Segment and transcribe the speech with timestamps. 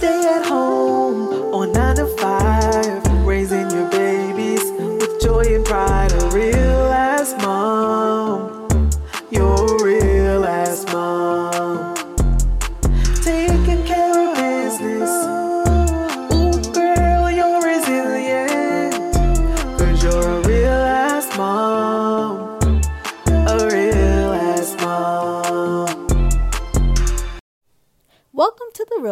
[0.00, 0.49] stay at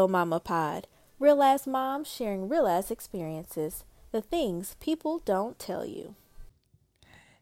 [0.08, 0.86] Mama Pod.
[1.20, 3.84] Real ass moms sharing real ass experiences.
[4.10, 6.14] The things people don't tell you.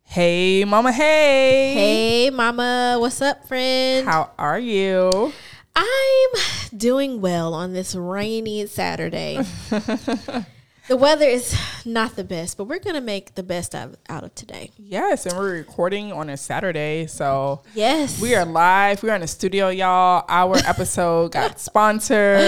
[0.03, 0.93] Hey, mama.
[0.93, 1.75] Hey.
[1.75, 2.97] Hey, mama.
[2.99, 4.07] What's up, friend?
[4.07, 5.33] How are you?
[5.77, 6.31] I'm
[6.77, 9.41] doing well on this rainy Saturday.
[10.89, 14.23] the weather is not the best, but we're going to make the best out, out
[14.25, 14.71] of today.
[14.79, 18.21] Yes, and we're recording on a Saturday, so Yes.
[18.21, 19.03] we are live.
[19.03, 20.25] We're in the studio, y'all.
[20.29, 22.39] Our episode got sponsored.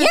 [0.00, 0.08] Yes.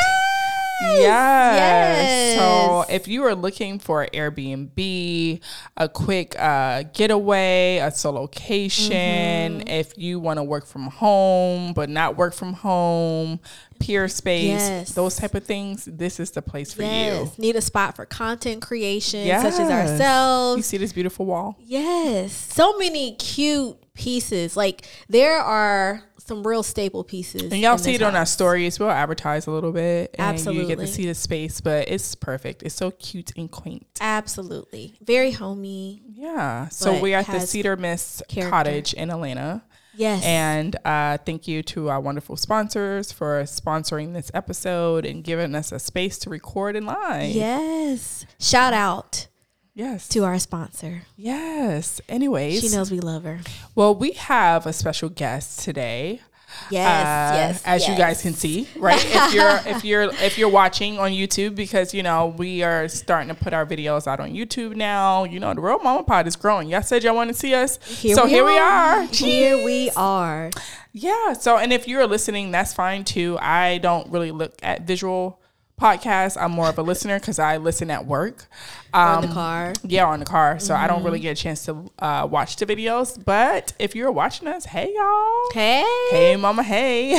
[0.80, 2.38] Yes.
[2.38, 5.40] So if you are looking for Airbnb,
[5.76, 9.68] a quick uh, getaway, a solocation, Mm-hmm.
[9.68, 13.40] if you want to work from home but not work from home,
[13.80, 14.94] Peerspace, Yes.
[14.94, 17.32] those type of things, this is the place for you.
[17.38, 20.58] Need a spot for content creation, such as ourselves.
[20.58, 21.56] You see this beautiful wall?
[21.60, 22.34] Yes.
[22.54, 24.55] So many cute pieces.
[24.55, 27.44] Like, there are some real staple pieces.
[27.44, 28.80] And y'all see it on our stories.
[28.80, 30.14] We'll advertise a little bit.
[30.20, 32.64] And you get to see the space, but it's perfect.
[32.64, 33.88] It's so cute and quaint.
[34.02, 34.96] Absolutely.
[35.02, 36.02] Very homey.
[36.05, 36.68] Yeah.
[36.68, 38.50] So we're at the Cedar Mist character.
[38.50, 39.64] Cottage in Atlanta.
[39.98, 40.23] Yes.
[40.23, 45.71] And uh, thank you to our wonderful sponsors for sponsoring this episode and giving us
[45.71, 47.31] a space to record in live.
[47.31, 48.25] Yes.
[48.40, 49.27] Shout out
[49.73, 50.07] Yes.
[50.09, 51.03] to our sponsor.
[51.15, 51.99] Yes.
[52.09, 53.40] Anyways, She knows we love her.
[53.75, 56.21] well, we have a special guest today.
[56.70, 57.63] Yes, uh, yes.
[57.65, 59.03] as you guys can see, right?
[59.03, 63.29] if you're if you're if you're watching on YouTube, because you know we are starting
[63.29, 65.23] to put our videos out on YouTube now.
[65.23, 66.69] You know the Real Mama Pod is growing.
[66.69, 69.03] Y'all said y'all want to see us, so here we are.
[69.03, 70.52] Here we are.
[70.94, 71.34] Yeah.
[71.34, 73.38] So, and if you're listening, that's fine too.
[73.40, 75.40] I don't really look at visual
[75.80, 76.36] podcasts.
[76.42, 78.48] I'm more of a listener because I listen at work.
[78.94, 79.74] Um, On the car.
[79.84, 80.60] Yeah, on the car.
[80.60, 83.24] So I don't really get a chance to uh, watch the videos.
[83.24, 85.50] But if you're watching us, hey y'all.
[85.54, 85.86] Hey.
[86.10, 87.18] Hey, mama, hey.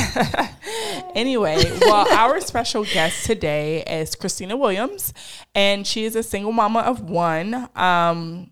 [1.15, 5.15] anyway, well, our special guest today is Christina Williams,
[5.55, 7.69] and she is a single mama of one.
[7.77, 8.51] Um,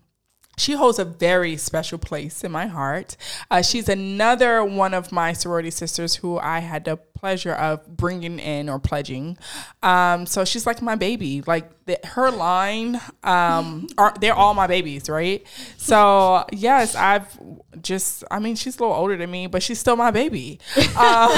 [0.57, 3.15] she holds a very special place in my heart.
[3.51, 8.39] Uh, she's another one of my sorority sisters who I had the pleasure of bringing
[8.39, 9.37] in or pledging.
[9.83, 11.41] Um, so she's like my baby.
[11.45, 15.45] Like the, her line, um, are they're all my babies, right?
[15.77, 17.39] So yes, I've
[17.81, 18.23] just.
[18.29, 20.59] I mean, she's a little older than me, but she's still my baby.
[20.97, 21.29] Um,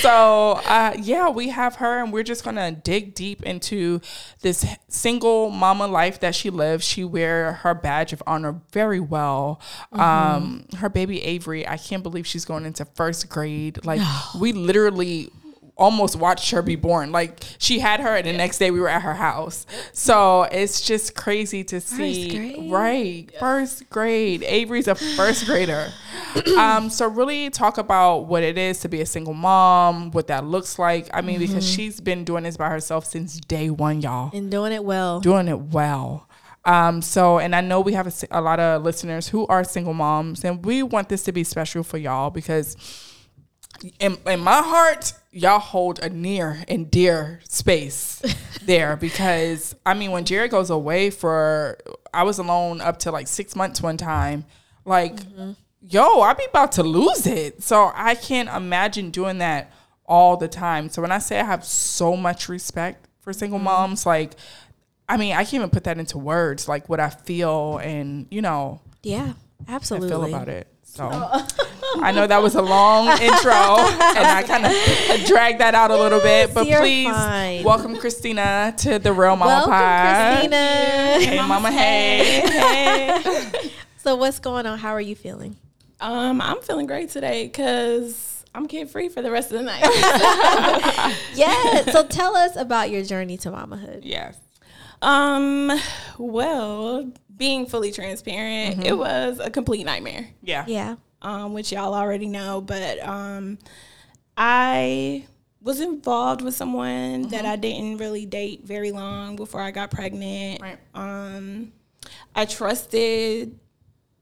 [0.00, 4.00] so uh, yeah, we have her, and we're just gonna dig deep into
[4.42, 6.84] this single mama life that she lives.
[6.84, 9.60] She wear her badge of honor very well.
[9.92, 13.84] Um, her baby Avery, I can't believe she's going into first grade.
[13.84, 14.02] Like
[14.38, 15.30] we literally
[15.76, 17.12] almost watched her be born.
[17.12, 19.66] Like she had her, and the next day we were at her house.
[19.92, 22.28] So it's just crazy to see.
[22.30, 22.70] grade?
[22.70, 24.42] Right, first grade.
[24.44, 25.92] Avery's a first grader.
[26.58, 30.44] um, so really talk about what it is to be a single mom, what that
[30.44, 31.08] looks like.
[31.12, 34.72] I mean, because she's been doing this by herself since day one, y'all And doing
[34.72, 35.20] it well.
[35.20, 36.28] doing it well.
[36.66, 40.44] Um, so, and I know we have a lot of listeners who are single moms,
[40.44, 42.74] and we want this to be special for y'all because
[43.98, 48.22] in, in my heart, y'all hold a near and dear space
[48.62, 51.78] there because I mean, when Jared goes away for,
[52.12, 54.44] I was alone up to like six months one time,
[54.84, 55.52] like, mm-hmm.
[55.80, 57.62] yo, I be about to lose it.
[57.62, 59.72] So I can't imagine doing that
[60.06, 60.88] all the time.
[60.88, 63.64] So when I say I have so much respect for single mm-hmm.
[63.64, 64.34] moms, like,
[65.08, 68.40] I mean, I can't even put that into words, like what I feel and, you
[68.40, 69.34] know, Yeah,
[69.68, 70.08] I absolutely.
[70.08, 70.68] feel about it.
[70.94, 71.10] So
[72.00, 74.72] I know that was a long intro and I kind of
[75.26, 77.64] dragged that out a little bit, but please fine.
[77.64, 80.38] welcome Christina to the Real Mama Welcome, Pod.
[80.38, 80.56] Christina.
[80.56, 82.42] Hey, Mama, hey.
[82.46, 83.70] Hey.
[84.04, 84.78] So what's going on?
[84.78, 85.56] How are you feeling?
[85.98, 89.80] Um, I'm feeling great today because I'm kid free for the rest of the night.
[91.34, 91.90] Yeah.
[91.90, 94.00] so tell us about your journey to mamahood.
[94.02, 94.36] Yes.
[95.00, 95.72] um,
[96.18, 100.28] well, being fully transparent, it was a complete nightmare.
[100.42, 100.64] Yeah.
[100.66, 100.96] Yeah.
[101.22, 103.58] Um, which y'all already know, but um,
[104.36, 105.26] I
[105.62, 110.60] was involved with someone that I didn't really date very long before I got pregnant.
[110.60, 110.78] Right.
[110.94, 111.72] Um,
[112.34, 113.58] I trusted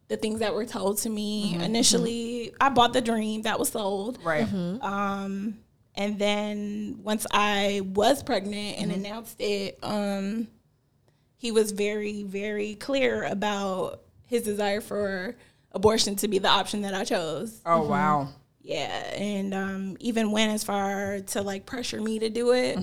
[0.07, 2.53] the things that were told to me initially.
[2.61, 4.19] I bought the dream that was sold.
[4.23, 4.47] Right.
[4.81, 5.59] Um,
[5.97, 10.47] and then once I was pregnant and announced it, um,
[11.43, 15.35] he was very, very clear about his desire for
[15.73, 17.61] abortion to be the option that I chose.
[17.67, 18.29] Oh wow.
[18.61, 22.79] Yeah, and um, even went as far to like pressure me to do it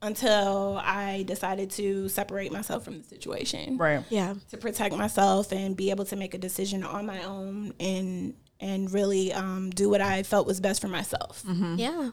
[0.00, 4.04] until I decided to separate myself from the situation Right.
[4.10, 4.34] Yeah.
[4.50, 8.92] to protect myself and be able to make a decision on my own and and
[8.92, 11.42] really um, do what I felt was best for myself.
[11.76, 12.10] Yeah.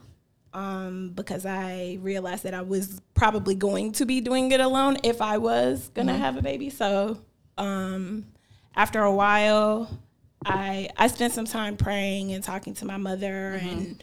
[0.56, 5.20] Um, because I realized that I was probably going to be doing it alone if
[5.20, 6.70] I was gonna have a baby.
[6.70, 7.18] So
[7.58, 8.24] um,
[8.74, 9.90] after a while,
[10.46, 14.02] I I spent some time praying and talking to my mother and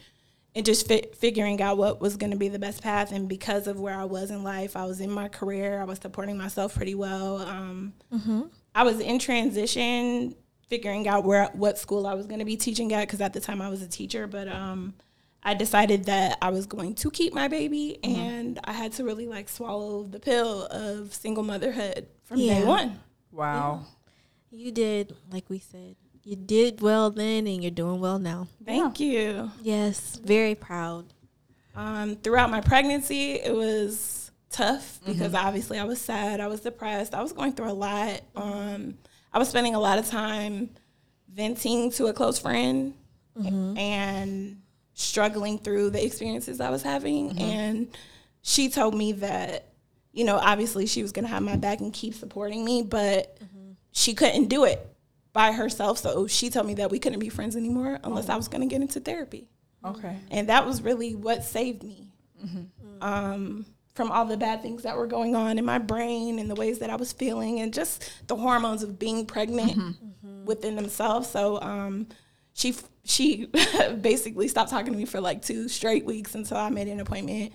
[0.54, 3.10] and just fi- figuring out what was going to be the best path.
[3.10, 5.98] And because of where I was in life, I was in my career, I was
[5.98, 7.38] supporting myself pretty well.
[7.38, 7.92] Um,
[8.76, 10.36] I was in transition,
[10.68, 13.40] figuring out where what school I was going to be teaching at because at the
[13.40, 14.94] time I was a teacher, but um,
[15.44, 19.26] I decided that I was going to keep my baby, and I had to really
[19.26, 23.00] like swallow the pill of single motherhood from day one.
[23.30, 23.86] Wow.
[24.50, 28.48] You did, like we said, you did well then and you're doing well now.
[28.64, 29.50] Thank you.
[29.60, 30.18] Yes.
[30.24, 31.06] Very proud.
[31.74, 37.12] Um, throughout my pregnancy, it was tough because obviously I was sad, I was depressed,
[37.14, 38.20] I was going through a lot.
[38.36, 38.96] Um,
[39.32, 40.70] I was spending a lot of time
[41.28, 42.94] venting to a close friend
[43.36, 44.58] and
[44.94, 47.30] struggling through the experiences I was having.
[47.30, 47.38] Mm-hmm.
[47.38, 47.88] And
[48.42, 49.68] she told me that,
[50.12, 53.38] you know, obviously she was going to have my back and keep supporting me, but
[53.38, 53.72] mm-hmm.
[53.92, 54.86] she couldn't do it
[55.32, 55.98] by herself.
[55.98, 58.38] So she told me that we couldn't be friends anymore unless I oh.
[58.38, 59.48] was going to get into therapy
[59.84, 60.16] Okay.
[60.30, 62.08] and that was really what saved me
[62.42, 62.58] mm-hmm.
[62.58, 63.02] mm.
[63.02, 66.54] um, from all the bad things that were going on in my brain and the
[66.54, 69.96] ways that I was feeling and just the hormones of being pregnant
[70.44, 71.28] within themselves.
[71.28, 72.08] So um,
[72.54, 72.74] she
[73.04, 73.46] she
[74.00, 77.52] basically stopped talking to me for like two straight weeks until I made an appointment,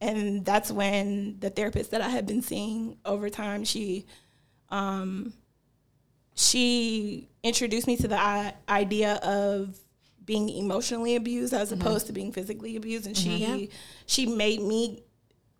[0.00, 4.06] and that's when the therapist that I had been seeing over time she.
[4.70, 5.32] Um,
[6.36, 9.78] she introduced me to the idea of
[10.24, 13.66] being emotionally abused as opposed to being physically abused and she Yeah.
[14.06, 15.03] she made me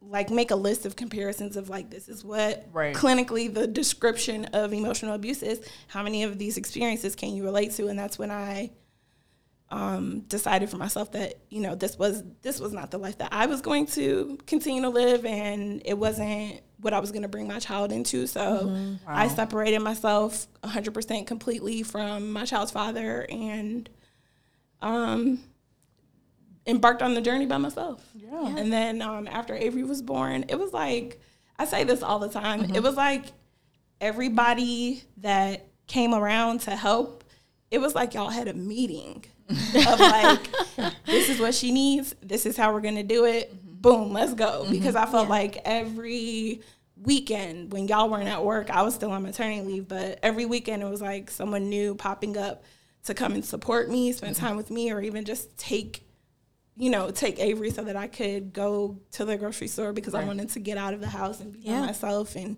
[0.09, 2.95] like make a list of comparisons of like this is what Right.
[2.95, 7.73] clinically the description of emotional abuse is how many of these experiences can you relate
[7.73, 8.71] to and that's when i
[9.71, 13.33] um, decided for myself that you know this was this was not the life that
[13.33, 17.29] I was going to continue to live, and it wasn't what I was going to
[17.29, 18.27] bring my child into.
[18.29, 23.89] So I separated myself 100% completely from my child's father, and
[24.81, 25.41] um,
[26.66, 28.05] embarked on the journey by myself.
[28.14, 28.56] Yeah.
[28.56, 31.20] And then um, after Avery was born, it was like
[31.58, 32.62] I say this all the time.
[32.62, 32.75] Mm-hmm.
[32.76, 33.26] It was like
[34.00, 37.25] everybody that came around to help.
[37.70, 40.50] It was like y'all had a meeting of like,
[41.06, 42.14] this is what she needs.
[42.22, 43.55] This is how we're gonna do it.
[43.55, 43.81] Mm-hmm.
[43.81, 44.62] Boom, let's go.
[44.62, 44.72] Mm-hmm.
[44.72, 46.62] Because I felt like every
[46.96, 50.82] weekend when y'all weren't at work, I was still on maternity leave, but every weekend
[50.82, 52.64] it was like someone new popping up
[53.05, 56.06] to come and support me, spend time with me, or even just take
[56.76, 60.25] you know, take Avery so that I could go to the grocery store because I
[60.25, 61.81] wanted to get out of the house and be Yeah.
[61.81, 62.56] by myself and,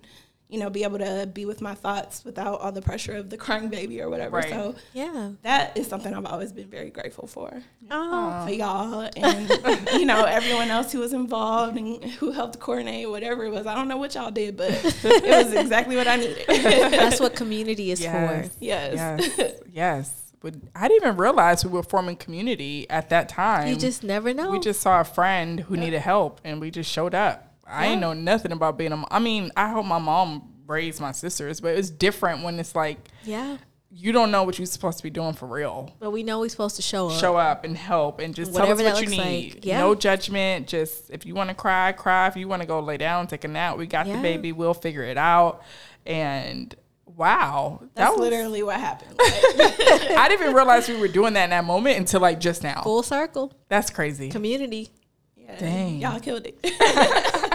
[0.48, 3.36] you know, be able to be with my thoughts without all the pressure of the
[3.36, 4.36] crying baby or whatever.
[4.36, 4.48] Right.
[4.48, 5.32] So Yeah.
[5.42, 7.62] that is something I've always been very grateful for.
[7.90, 8.44] Oh.
[8.46, 9.50] For y'all and,
[9.94, 13.66] you know, everyone else who was involved and who helped coordinate, whatever it was.
[13.66, 15.04] I don't know what y'all did, but it
[15.44, 16.44] was exactly what I needed.
[16.48, 18.46] That's what community is Yes.
[18.48, 18.54] for.
[18.60, 18.94] yes.
[19.38, 19.52] Yes.
[19.72, 20.22] yes.
[20.46, 23.66] But I didn't even realize we were forming community at that time.
[23.66, 24.52] You just never know.
[24.52, 27.52] we just saw a friend who needed help and we just showed up.
[27.66, 29.08] I didn't know nothing about being a mom.
[29.10, 32.98] I mean, I hope my mom raised my sisters, but it's different when it's like
[33.24, 33.56] yeah.
[33.90, 35.92] you don't know what you're supposed to be doing for real.
[35.98, 37.18] But we know we're supposed to show up.
[37.18, 39.54] Show up and help and just Whatever tell us what you need.
[39.54, 39.66] like.
[39.66, 39.80] Yeah.
[39.80, 40.68] No judgment.
[40.68, 42.28] Just if you want to cry, cry.
[42.28, 44.14] If you want to go lay down, take a nap, we got Yeah.
[44.14, 44.52] the baby.
[44.52, 45.64] We'll figure it out.
[46.06, 46.72] And
[47.06, 49.16] wow, That's that was literally what happened.
[49.20, 52.82] I didn't even realize we were doing that in that moment until like just now.
[52.82, 53.52] Full circle.
[53.68, 54.30] That's crazy.
[54.30, 54.90] Community.
[55.36, 55.58] Yeah.
[55.58, 56.00] Dang.
[56.00, 56.58] Y'all killed it.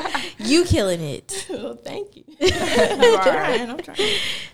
[0.43, 1.45] You killing it.
[1.49, 2.23] well, thank you.
[2.39, 3.23] You are.
[3.23, 3.97] trying, I'm trying.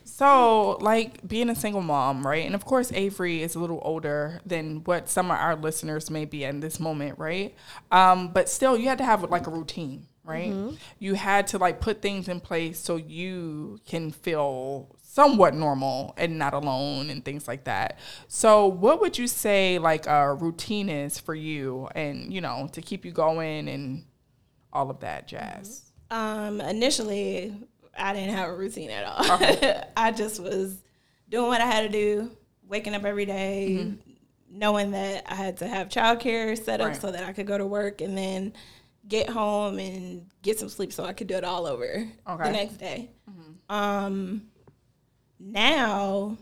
[0.03, 2.45] So, like being a single mom, right?
[2.45, 6.25] And of course, Avery is a little older than what some of our listeners may
[6.25, 7.55] be in this moment, right?
[7.91, 10.51] Um, but still, you had to have like a routine, right?
[10.51, 10.75] Mm-hmm.
[10.99, 16.37] You had to like put things in place so you can feel somewhat normal and
[16.37, 17.97] not alone and things like that.
[18.27, 22.81] So, what would you say like a routine is for you and, you know, to
[22.81, 24.05] keep you going and
[24.71, 25.91] all of that jazz?
[26.11, 26.17] Mm-hmm.
[26.17, 27.55] Um, initially,
[27.97, 29.31] I didn't have a routine at all.
[29.31, 29.83] Uh-huh.
[29.97, 30.77] I just was
[31.29, 32.31] doing what I had to do,
[32.67, 34.11] waking up every day, mm-hmm.
[34.49, 37.01] knowing that I had to have childcare set up Right.
[37.01, 38.53] so that I could go to work and then
[39.07, 41.85] get home and get some sleep so I could do it all over
[42.29, 42.43] Okay.
[42.43, 43.09] the next day.
[43.69, 44.43] Um,
[45.39, 46.37] now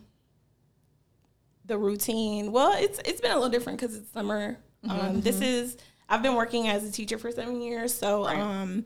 [1.66, 4.58] the routine, well, it's it's been a little different because it's summer.
[4.88, 8.40] Um, this is I've been working as a teacher for seven years, so Right.
[8.40, 8.86] um,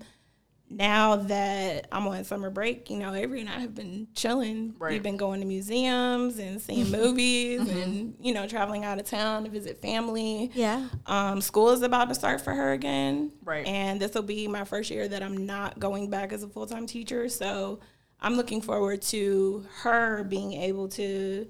[0.71, 4.75] now that I'm on summer break, you know, Avery and I have been chilling.
[4.77, 4.93] Right.
[4.93, 9.45] We've been going to museums and seeing movies and, you know, traveling out of town
[9.45, 10.51] to visit family.
[10.53, 10.88] Yeah.
[11.07, 13.31] Um, school is about to start for her again.
[13.43, 13.65] Right.
[13.65, 16.67] And this will be my first year that I'm not going back as a full
[16.67, 17.29] time teacher.
[17.29, 17.79] So
[18.21, 21.47] I'm looking forward to her being able to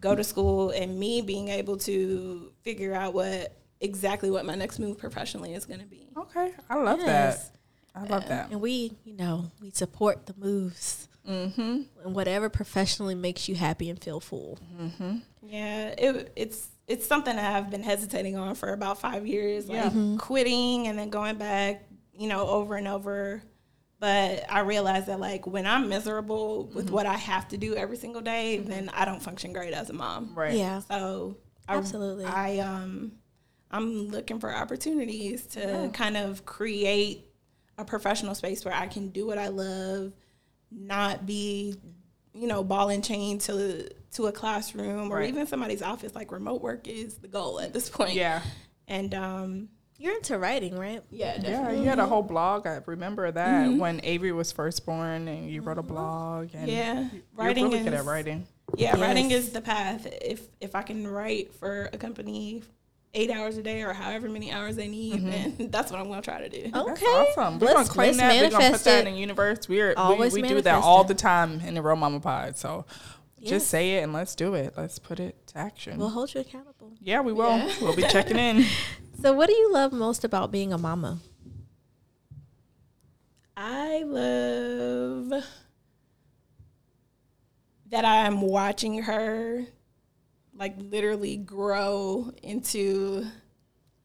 [0.00, 4.78] go to school and me being able to figure out what exactly what my next
[4.78, 6.08] move professionally is going to be.
[6.16, 7.48] Okay, I love Yes.
[7.48, 7.57] that.
[7.98, 8.50] I love that.
[8.50, 11.08] And we, you know, we support the moves.
[11.28, 11.82] Mm-hmm.
[12.04, 14.58] And whatever professionally makes you happy and feel full.
[15.42, 20.18] Yeah, it, it's it's something that I've been hesitating on for about five years, like
[20.18, 23.42] quitting and then going back, you know, over and over.
[24.00, 27.96] But I realized that like when I'm miserable with what I have to do every
[27.96, 30.32] single day, then I don't function great as a mom.
[30.34, 30.54] Right.
[30.54, 30.80] Yeah.
[30.80, 31.36] So
[31.68, 32.24] I, Absolutely.
[32.24, 33.12] I um
[33.70, 37.27] I'm looking for opportunities to kind of create
[37.78, 40.12] a professional space where I can do what I love,
[40.70, 41.74] not be,
[42.34, 45.28] you know, ball and chain to to a classroom or Right.
[45.28, 46.14] even somebody's office.
[46.14, 48.14] Like remote work is the goal at this point.
[48.14, 48.42] Yeah.
[48.86, 51.02] And um You're into writing, right?
[51.10, 52.66] yeah, Yeah, you had a whole blog.
[52.66, 56.50] I remember that when Avery was first born, and you wrote a blog.
[56.54, 57.08] And Yeah.
[57.12, 58.46] you're Writing really good is at writing.
[58.76, 60.06] Yeah, writing is the path.
[60.22, 62.62] If if I can write for a company
[63.14, 65.30] eight hours a day or however many hours they need, mm-hmm.
[65.58, 66.70] then that's what I'm gonna try to do.
[66.74, 67.06] Okay.
[67.06, 67.58] That's awesome.
[67.58, 68.42] We're Let's- gonna claim let's that.
[68.42, 69.06] We're gonna put that it.
[69.08, 69.68] in the universe.
[69.68, 72.56] We're Always we, we do that all the time in the Real Mama Pod.
[72.56, 72.84] So
[73.40, 73.50] Yes.
[73.50, 74.74] just say it and let's do it.
[74.76, 75.96] Let's put it to action.
[75.98, 76.92] We'll hold you accountable.
[77.00, 77.70] yeah, we will.
[77.80, 78.64] We'll be checking in.
[79.20, 81.18] So, what do you love most about being a mama?
[83.56, 85.42] I love
[87.90, 89.64] that I'm watching her
[90.58, 93.26] like literally grow into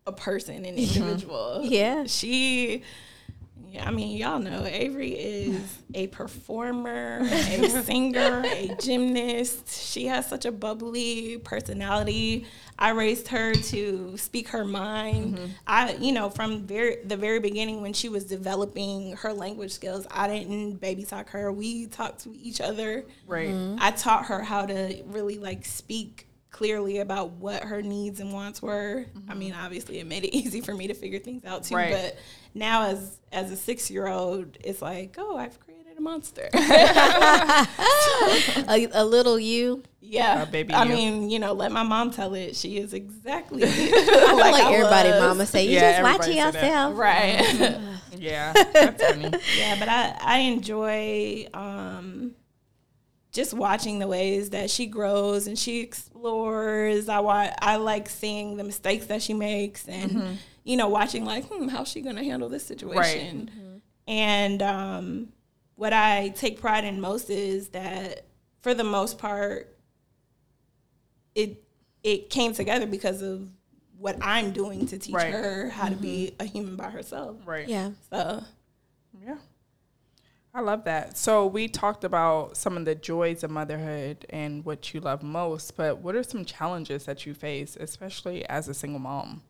[0.06, 1.04] a person, an mm-hmm.
[1.04, 1.62] individual.
[1.64, 2.06] Yeah.
[2.06, 2.84] She
[3.74, 9.68] yeah, I mean, y'all know Avery is a performer, a singer, a gymnast.
[9.92, 12.46] She has such a bubbly personality.
[12.78, 15.38] I raised her to speak her mind.
[15.38, 15.46] Mm-hmm.
[15.66, 20.06] I, you know, from very the very beginning when she was developing her language skills,
[20.12, 21.52] I didn't baby talk her.
[21.52, 23.06] We talked to each other.
[23.26, 23.50] Right.
[23.50, 23.78] Mm-hmm.
[23.82, 28.62] I taught her how to really like speak clearly about what her needs and wants
[28.62, 29.06] were.
[29.28, 31.92] I mean, obviously it made it easy for me to figure things out too, Right.
[31.92, 32.18] but
[32.54, 36.50] now as as a 6-year-old, it's like, "Oh, I've created a monster."
[38.70, 40.44] A, a little you, yeah.
[40.44, 40.90] A baby I you.
[40.90, 42.56] mean, you know, let my mom tell it.
[42.56, 45.20] She is exactly like, I everybody, was.
[45.22, 46.98] mama say, you Yeah, just watch everybody yourself.
[46.98, 47.78] Right.
[48.18, 49.32] Yeah, that's funny.
[49.58, 52.32] yeah, but I I enjoy um
[53.34, 57.10] just watching the ways that she grows and she explores.
[57.10, 61.46] I wa- I like seeing the mistakes that she makes and you know watching like
[61.46, 63.82] hmm how's she going to handle this situation.
[64.08, 65.30] And um
[65.76, 68.26] what I take pride in most is that
[68.62, 69.76] for the most part
[71.36, 71.64] it
[72.04, 73.50] it came together because of
[73.98, 75.32] what I'm doing to teach Right.
[75.32, 77.38] her how to be a human by herself.
[77.46, 77.68] Right.
[77.68, 77.92] Yeah.
[78.12, 78.44] So
[79.26, 79.38] Yeah.
[80.54, 81.18] I love that.
[81.18, 85.76] So we talked about some of the joys of motherhood and what you love most,
[85.76, 89.42] but what are some challenges that you face, especially as a single mom?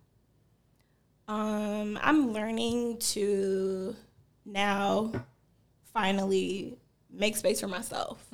[1.28, 3.96] Um, I'm learning to
[4.46, 5.12] now
[5.94, 6.78] finally
[7.12, 8.26] make space for myself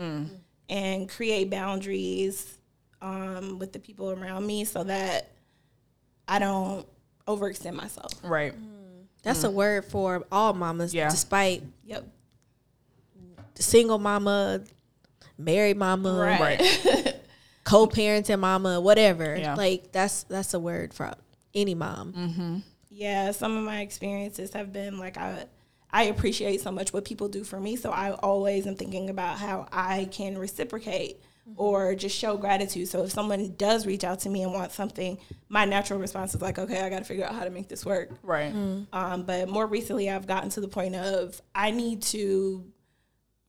[0.69, 2.57] and create boundaries
[3.01, 5.31] um, with the people around me so that
[6.27, 6.85] I don't
[7.27, 8.11] overextend myself.
[8.23, 8.53] Right.
[9.23, 11.09] That's a word for all mamas, Yeah.
[11.09, 12.07] despite Yep.
[13.59, 14.61] Single mama,
[15.37, 17.15] married mama, Right.
[17.63, 19.35] co-parenting mama, whatever.
[19.35, 19.55] Yeah.
[19.55, 21.13] Like that's that's a word for
[21.53, 22.13] any mom.
[22.13, 22.57] Mm-hmm.
[22.89, 25.45] Yeah, some of my experiences have been like I
[25.91, 29.37] I appreciate so much what people do for me, so I always am thinking about
[29.37, 31.61] how I can reciprocate mm-hmm.
[31.61, 32.87] or just show gratitude.
[32.87, 36.41] So if someone does reach out to me and wants something, my natural response is
[36.41, 38.11] like, okay, I got to figure out how to make this work.
[38.21, 38.53] Right.
[38.53, 38.87] Mm.
[38.93, 42.65] Um, but more recently, I've gotten to the point of I need to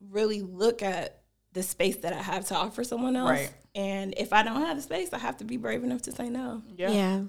[0.09, 1.21] really look at
[1.53, 3.29] the space that I have to offer someone else.
[3.29, 3.51] Right.
[3.75, 6.29] And if I don't have the space, I have to be brave enough to say
[6.29, 6.61] no.
[6.77, 6.91] Yeah.
[6.91, 7.21] Yeah.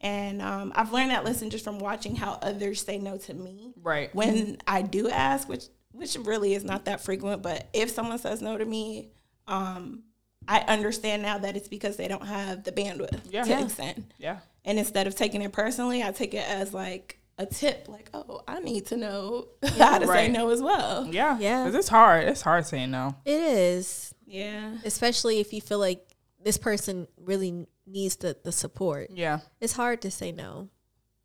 [0.00, 3.72] And um, I've learned that lesson just from watching how others say no to me.
[3.82, 4.14] Right.
[4.14, 8.40] When I do ask, which which really is not that frequent, but if someone says
[8.40, 9.08] no to me,
[9.48, 10.04] um,
[10.46, 13.42] I understand now that it's because they don't have the bandwidth Yeah.
[13.42, 13.64] to Yeah.
[13.64, 14.14] extend.
[14.18, 14.38] Yeah.
[14.64, 18.42] And instead of taking it personally, I take it as like a tip, like, oh,
[18.48, 21.06] I need to know how to say no as well.
[21.06, 21.38] Yeah.
[21.38, 21.64] Yeah.
[21.64, 22.24] 'Cause it's hard.
[22.28, 23.14] It's hard saying no.
[23.24, 24.76] It is, Yeah.
[24.84, 26.04] especially if you feel like
[26.42, 29.10] this person really needs the, the support.
[29.12, 29.40] Yeah.
[29.60, 30.68] It's hard to say no.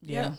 [0.01, 0.21] Yeah.
[0.21, 0.35] Yeah.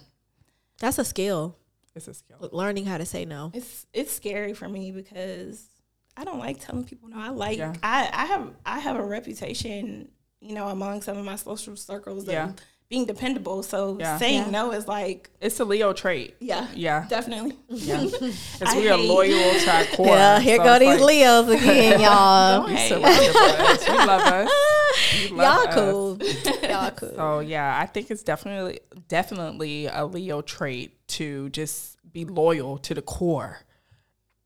[0.80, 1.56] That's a skill,
[1.94, 2.48] It's a skill.
[2.52, 3.50] learning how to say no.
[3.54, 5.64] It's it's scary for me because
[6.16, 7.18] I don't like telling people no.
[7.18, 7.74] I like Yeah.
[7.82, 10.08] I, I have I have a reputation,
[10.40, 12.50] you know, among some of my social circles Yeah.
[12.50, 12.56] of
[12.90, 13.62] being dependable.
[13.62, 14.18] So Yeah.
[14.18, 14.50] saying Yeah.
[14.50, 16.36] no is like, It's a Leo trait.
[16.40, 17.06] yeah, Yeah.
[17.08, 17.56] definitely.
[17.68, 18.02] Yeah.
[18.12, 20.06] It's I we are hate- loyal to our core.
[20.06, 22.60] Yeah, here So go these like, Leos again, y'all.
[22.62, 22.88] Don't We hate.
[22.90, 23.88] surrounded by us.
[23.88, 24.50] We love us.
[25.30, 25.74] We love y'all us.
[25.74, 26.70] cool.
[26.70, 27.12] y'all cool.
[27.16, 32.94] So yeah, I think it's definitely definitely a Leo trait to just be loyal to
[32.94, 33.60] the core.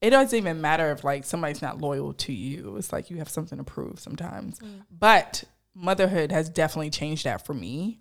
[0.00, 2.76] It doesn't even matter if like somebody's not loyal to you.
[2.76, 4.58] It's like you have something to prove sometimes.
[4.60, 4.82] Mm.
[4.96, 5.42] But
[5.74, 7.98] motherhood has definitely changed that for me.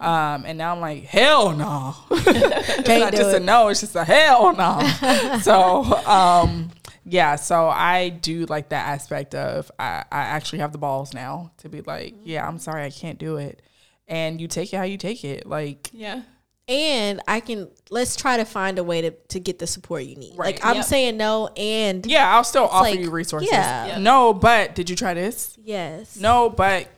[0.00, 1.94] Um, and now I'm like, hell no.
[2.10, 5.38] it's not do just a no, it's just a hell no.
[5.42, 6.70] so um
[7.04, 11.52] yeah, so I do like that aspect of I, I actually have the balls now
[11.58, 13.62] to be like, yeah, I'm sorry, I can't do it.
[14.08, 15.46] And you take it how you take it.
[15.46, 16.22] Like, Yeah.
[16.68, 20.16] and I can let's try to find a way to, to get the support you
[20.16, 20.36] need.
[20.36, 20.54] Right.
[20.56, 20.84] Like I'm Yep.
[20.84, 23.50] saying no and yeah, I'll still offer like- you resources.
[23.52, 23.86] yeah.
[23.86, 23.98] Yeah.
[23.98, 25.56] No, but did you try this?
[25.62, 26.16] yes.
[26.16, 26.88] No, but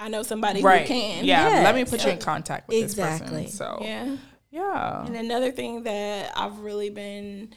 [0.00, 0.82] I know somebody right.
[0.82, 1.24] who can.
[1.24, 1.90] Yeah, let me Yes.
[1.90, 3.42] put you in contact with Exactly.
[3.44, 3.78] this person.
[3.78, 4.16] So Yeah.
[4.50, 5.04] yeah.
[5.04, 7.54] And another thing that I've really been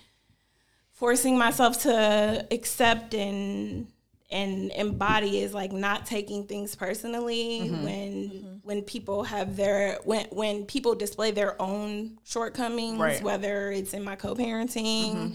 [0.91, 3.87] forcing myself to accept and
[4.29, 7.83] and embody is like not taking things personally mm-hmm.
[7.83, 8.55] when mm-hmm.
[8.63, 13.21] when people have their when when people display their own shortcomings Right.
[13.21, 15.33] whether it's in my co-parenting mm-hmm.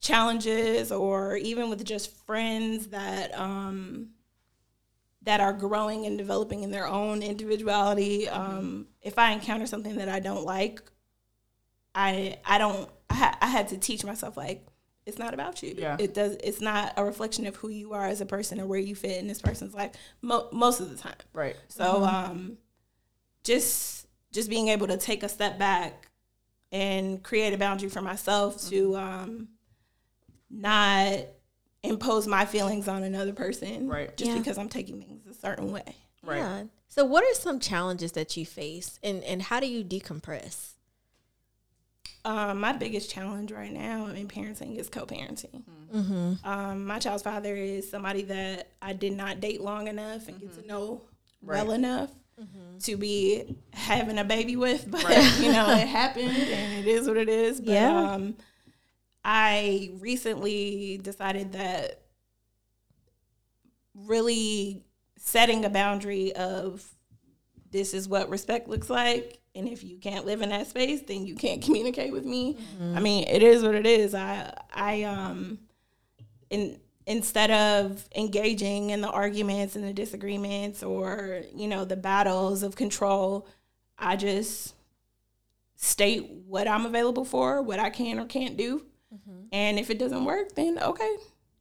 [0.00, 4.08] challenges or even with just friends that um
[5.22, 10.08] that are growing and developing in their own individuality um if i encounter something that
[10.08, 10.80] i don't like
[11.94, 14.66] I I don't I, ha- I had to teach myself like
[15.06, 15.74] it's not about you.
[15.76, 15.96] Yeah.
[15.98, 16.36] It does.
[16.44, 19.18] It's not a reflection of who you are as a person or where you fit
[19.18, 19.92] in this person's life.
[20.22, 21.16] Mo- most of the time.
[21.32, 21.56] Right.
[21.68, 22.58] So um,
[23.42, 26.08] just just being able to take a step back
[26.70, 29.48] and create a boundary for myself to um,
[30.48, 31.18] not
[31.82, 33.88] impose my feelings on another person.
[33.88, 34.14] Right.
[34.16, 34.38] Just Yeah.
[34.38, 35.96] because I'm taking things a certain way.
[36.22, 36.38] Right.
[36.38, 36.64] Yeah.
[36.88, 40.72] So what are some challenges that you face and, and how do you decompress?
[42.24, 45.62] Um, my biggest challenge right now in parenting is co-parenting.
[45.94, 46.46] Mm-hmm.
[46.46, 50.52] Um, my child's father is somebody that I did not date long enough and get
[50.60, 51.02] to know
[51.42, 51.74] well Right.
[51.76, 52.10] enough
[52.84, 55.38] to be having a baby with, but Right.
[55.40, 57.60] you know it happened and it is what it is.
[57.60, 58.12] But, Yeah.
[58.12, 58.34] Um,
[59.24, 62.00] I recently decided that
[63.94, 64.82] really
[65.16, 66.84] setting a boundary of
[67.70, 71.26] this is what respect looks like and if you can't live in that space then
[71.26, 72.56] you can't communicate with me.
[72.94, 74.14] I mean it is what it is.
[74.14, 75.58] I i um
[76.48, 82.62] in instead of engaging in the arguments and the disagreements or you know the battles
[82.62, 83.48] of control
[83.98, 84.74] i just
[85.76, 89.46] state what i'm available for what i can or can't do Mm-hmm.
[89.52, 91.16] and if it doesn't work then okay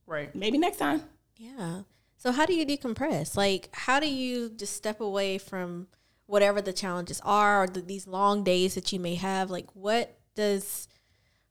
[0.05, 0.33] Right.
[0.35, 1.01] maybe next time
[1.37, 1.81] Yeah.
[2.17, 3.37] So how do you decompress?
[3.37, 5.87] Like how do you just step away from
[6.25, 9.49] whatever the challenges are or the, these long days that you may have?
[9.49, 10.87] Like what does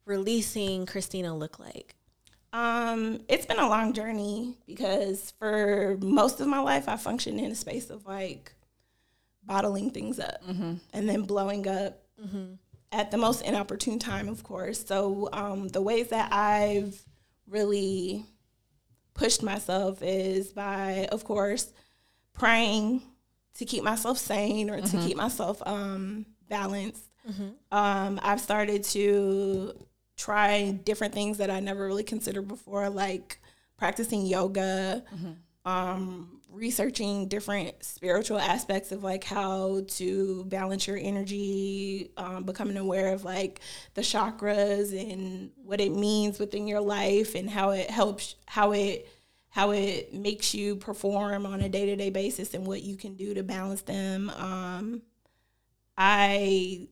[0.05, 1.95] releasing Christina look like?
[2.53, 7.51] Um, it's been a long journey because for most of my life, I functioned in
[7.51, 8.53] a space of like
[9.43, 10.75] bottling things up mm-hmm.
[10.93, 12.53] and then blowing up mm-hmm.
[12.91, 14.85] At the most inopportune time, of course.
[14.85, 16.99] So, um, the ways that I've
[17.47, 18.25] really
[19.13, 21.71] pushed myself is by, of course,
[22.33, 23.01] praying
[23.55, 27.03] to keep myself sane or to keep myself um, balanced.
[27.71, 29.73] Um, I've started to
[30.17, 33.39] try different things that I never really considered before, like
[33.77, 35.03] practicing yoga,
[35.65, 43.13] um, researching different spiritual aspects of like how to balance your energy, um, becoming aware
[43.13, 43.61] of like
[43.93, 49.07] the chakras and what it means within your life and how it helps, how it
[49.51, 53.15] how it makes you perform on a day to day basis and what you can
[53.15, 54.29] do to balance them.
[54.29, 55.01] Um,
[55.97, 56.87] I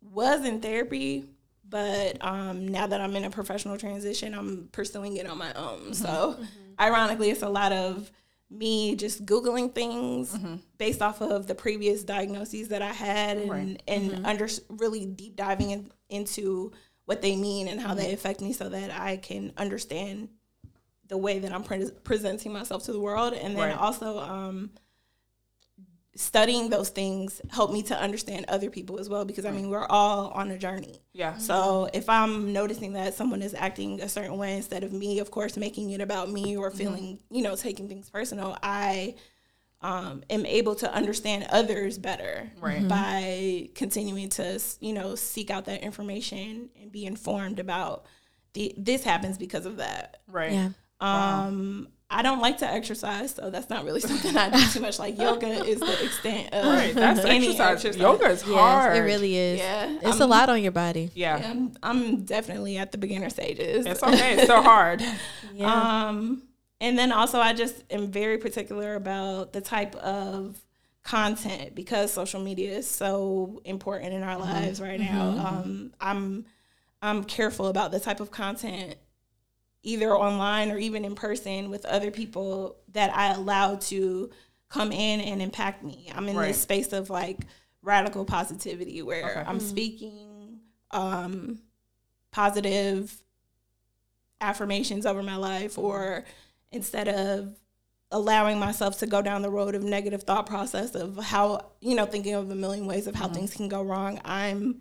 [0.00, 1.24] was in therapy,
[1.68, 5.94] but um, now that I'm in a professional transition, I'm pursuing it on my own.
[5.94, 6.36] So,
[6.80, 8.10] ironically, it's a lot of
[8.50, 10.56] me just googling things mm-hmm.
[10.78, 13.82] based off of the previous diagnoses that I had, and Right.
[13.88, 14.26] and mm-hmm.
[14.26, 16.72] under really deep diving in, into
[17.06, 18.14] what they mean and how they mm-hmm.
[18.14, 20.28] affect me, so that I can understand
[21.08, 23.78] the way that I'm pre- presenting myself to the world, and then Right.
[23.78, 24.70] also um,
[26.16, 29.24] studying those things help me to understand other people as well.
[29.24, 31.00] Because I mean, we're all on a journey.
[31.12, 31.36] Yeah.
[31.36, 35.30] So if I'm noticing that someone is acting a certain way instead of me, of
[35.30, 39.14] course, making it about me or feeling, you know, taking things personal, I
[39.82, 42.88] um, am able to understand others better Right.
[42.88, 48.06] by continuing to, you know, seek out that information and be informed about
[48.54, 50.16] the, this happens because of that.
[50.28, 50.52] Right.
[50.52, 50.70] Yeah.
[51.00, 54.98] Um, I don't like to exercise, so that's not really something I do too much.
[54.98, 56.94] Like yoga is the extent of Right.
[56.94, 57.96] That's any exercise.
[57.96, 58.96] Yoga is hard.
[58.96, 59.58] It really is.
[59.58, 61.10] Yeah, It's I'm- a lot on your body.
[61.14, 61.38] Yeah.
[61.38, 63.86] Yeah, I'm, I'm definitely at the beginner stages.
[63.86, 64.34] It's okay.
[64.38, 65.02] It's so hard.
[65.54, 66.08] Yeah.
[66.08, 66.42] Um,
[66.82, 70.60] and then also, I just am very particular about the type of
[71.02, 75.28] content because social media is so important in our lives right now.
[75.30, 76.44] Um, I'm
[77.00, 78.96] I'm careful about the type of content,
[79.86, 84.30] either online or even in person, with other people that I allow to
[84.68, 86.10] come in and impact me.
[86.14, 86.48] I'm in Right.
[86.48, 87.38] this space of like
[87.82, 89.44] radical positivity where Okay.
[89.46, 90.58] I'm speaking
[90.90, 91.60] um,
[92.32, 93.16] positive
[94.40, 96.24] affirmations over my life or
[96.72, 97.56] instead of
[98.10, 102.06] allowing myself to go down the road of negative thought process of how you know
[102.06, 104.80] thinking of a million ways of how things can go wrong i'm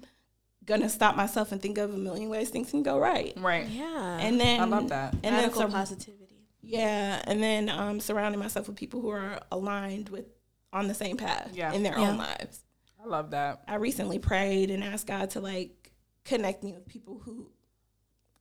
[0.65, 3.67] gonna stop myself and think of a million ways things can go right Right.
[3.67, 4.17] yeah.
[4.19, 5.13] and then I love that.
[5.23, 6.35] and Radical then sur- positivity.
[6.61, 10.25] yeah and then um, surrounding myself with people who are aligned with
[10.73, 11.71] on the same path Yeah.
[11.73, 12.09] in their Yeah.
[12.09, 12.61] own lives
[13.03, 13.61] I love that.
[13.67, 15.91] I recently prayed and asked God to like
[16.23, 17.51] connect me with people who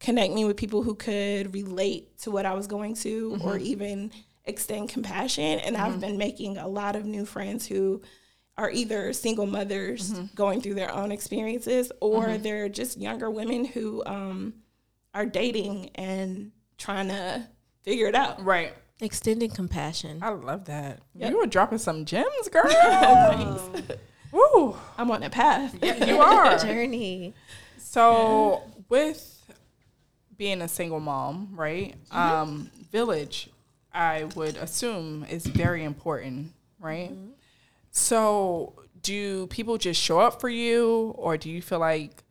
[0.01, 4.11] connect me with people who could relate to what I was going to or even
[4.47, 5.59] extend compassion.
[5.61, 8.01] And I've been making a lot of new friends who
[8.57, 14.03] are either single mothers going through their own experiences or they're just younger women who
[14.07, 14.55] um,
[15.13, 17.47] are dating and trying to
[17.83, 18.43] figure it out.
[18.45, 18.73] Right.
[19.01, 20.21] Extending compassion.
[20.23, 21.01] I love that.
[21.15, 21.31] Yep.
[21.31, 22.65] You were dropping some gems, girl.
[24.33, 24.77] Woo.
[24.97, 25.77] I'm on a path.
[25.83, 26.57] Yeah, you are.
[26.65, 27.35] Journey.
[27.79, 29.31] So with
[30.37, 31.95] being a single mom, right?
[32.11, 33.51] Um, village,
[33.93, 37.13] I would assume is very important, right?
[37.95, 42.25] So do people just show up for you or do you feel like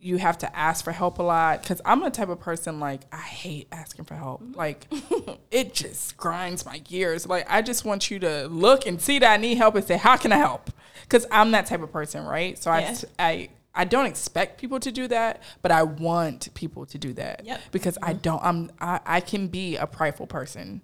[0.00, 1.62] you have to ask for help a lot?
[1.62, 4.42] Because I'm the type of person like I hate asking for help.
[4.54, 4.88] Like
[5.52, 7.26] it just grinds my gears.
[7.26, 9.96] Like I just want you to look and see that I need help and say,
[9.96, 10.70] "How can I help?"
[11.02, 12.58] Because I'm that type of person, right?
[12.58, 12.96] So Yeah.
[13.18, 17.12] I, I I don't expect people to do that, but I want people to do
[17.14, 17.60] that Yep.
[17.70, 18.22] because I mm-hmm.
[18.22, 18.42] don't.
[18.42, 20.82] I'm I, I can be a prideful person.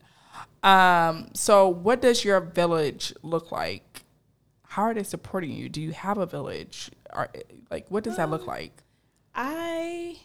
[0.63, 1.29] Um.
[1.35, 4.03] So what does your village look like?
[4.67, 5.69] How are they supporting you?
[5.69, 6.91] Do you have a village?
[7.11, 7.31] Are
[7.71, 8.83] like what does that look like?
[9.35, 10.17] I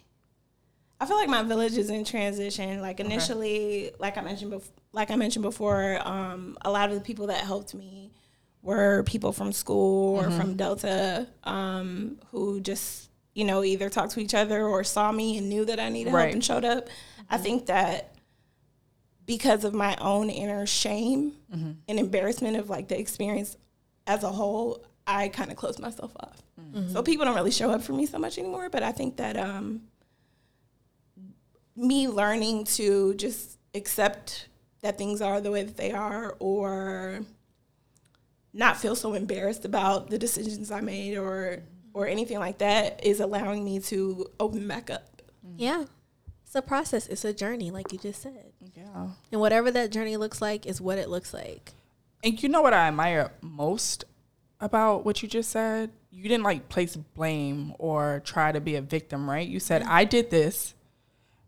[0.99, 2.81] I feel like my village is in transition.
[2.81, 7.01] Like initially, like I mentioned before, like I mentioned before, um, a lot of the
[7.01, 8.11] people that helped me
[8.61, 14.19] were people from school or from Delta um, who just you know either talked to
[14.19, 16.23] each other or saw me and knew that I needed Right.
[16.23, 16.87] help and showed up.
[17.29, 18.14] I think that
[19.25, 21.71] because of my own inner shame mm-hmm.
[21.87, 23.57] and embarrassment of like the experience
[24.07, 26.41] as a whole, I kind of closed myself off.
[26.59, 26.91] Mm-hmm.
[26.91, 28.69] So people don't really show up for me so much anymore.
[28.69, 29.81] But I think that um,
[31.75, 34.47] me learning to just accept
[34.81, 37.21] that things are the way that they are, or
[38.53, 41.97] not feel so embarrassed about the decisions I made, or mm-hmm.
[41.97, 45.21] or anything like that, is allowing me to open back up.
[45.57, 45.85] Yeah.
[46.55, 47.07] A process.
[47.07, 48.53] It's a journey, like you just said.
[48.75, 49.09] Yeah.
[49.29, 51.73] And whatever that journey looks like is what it looks like.
[52.23, 54.05] And you know what I admire most
[54.61, 55.91] about what you just said?
[56.11, 59.45] You didn't like place blame or try to be a victim, right?
[59.45, 60.75] You said, I did this.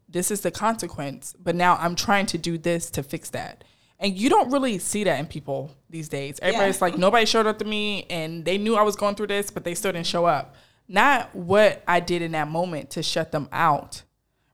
[0.09, 1.33] This is the consequence.
[1.41, 3.63] But now I'm trying to do this to fix that.
[3.99, 6.37] And you don't really see that in people these days.
[6.41, 9.51] Everybody's like, nobody showed up to me and they knew I was going through this,
[9.51, 10.55] but they still didn't show up.
[10.89, 14.03] Not what I did in that moment to shut them out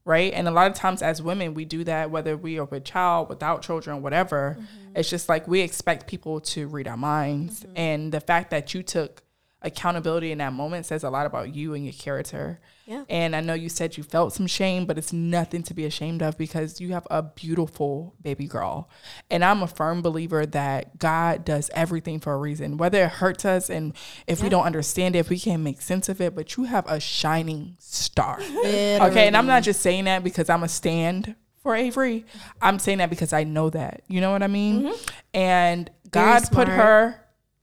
[0.05, 0.33] right?
[0.33, 3.29] And a lot of times as women, we do that whether we are with child,
[3.29, 4.57] without children, whatever.
[4.59, 4.97] Mm-hmm.
[4.97, 7.61] It's just like we expect people to read our minds.
[7.61, 7.77] Mm-hmm.
[7.77, 9.23] And the fact that you took
[9.61, 12.59] accountability in that moment says a lot about you and your character.
[12.85, 13.05] Yeah.
[13.09, 16.21] And I know you said you felt some shame, but it's nothing to be ashamed
[16.21, 18.89] of because you have a beautiful baby girl.
[19.31, 23.45] And I'm a firm believer that God does everything for a reason, whether it hurts
[23.45, 23.93] us and
[24.27, 26.85] if we don't understand it, if we can't make sense of it, but you have
[26.87, 28.41] a shining star.
[28.41, 32.25] Okay, and I'm not just saying that because I'm a stand for Avery.
[32.61, 34.03] I'm saying that because I know that.
[34.09, 34.93] You know what I mean?
[35.33, 37.15] And God put her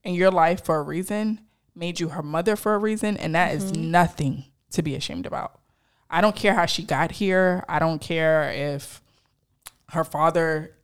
[0.03, 1.41] in your life for a reason,
[1.75, 5.59] made you her mother for a reason, and that is nothing to be ashamed about.
[6.09, 7.63] I don't care how she got here.
[7.69, 9.01] I don't care if
[9.91, 10.75] her father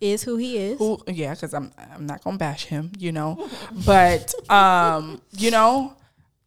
[0.00, 0.78] Is who he is.
[0.78, 3.48] who yeah because i'm i'm not gonna bash him you know
[3.86, 5.96] but um you know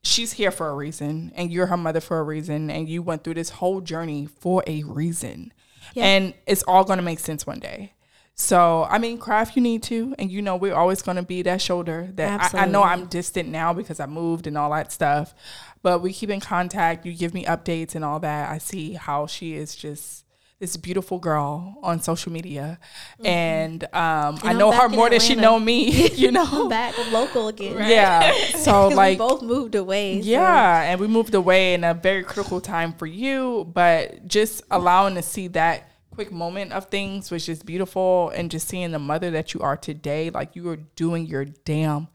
[0.04, 3.24] she's here for a reason and you're her mother for a reason and you went
[3.26, 5.52] through this whole journey for a reason
[5.94, 6.06] Yeah.
[6.06, 7.92] and it's all gonna make sense one day
[8.38, 11.42] so i mean cry if you need to and you know we're always gonna be
[11.42, 14.92] that shoulder that I, I know i'm distant now because i moved and all that
[14.92, 15.34] stuff
[15.82, 19.26] but we keep in contact you give me updates and all that i see how
[19.26, 20.26] she is just
[20.60, 22.80] this beautiful girl on social media,
[23.26, 24.48] and um, I Mm-hmm.
[24.48, 26.08] I'm know her more than she know me.
[26.16, 27.76] You know, back local again.
[27.90, 28.32] yeah.
[28.56, 30.22] so like, we both moved away.
[30.22, 34.64] so- yeah, and we moved away in a very critical time for you, but just
[34.72, 39.00] allowing to see that quick moment of things was just beautiful, and just seeing the
[39.00, 42.08] mother that you are today, like you are doing your damn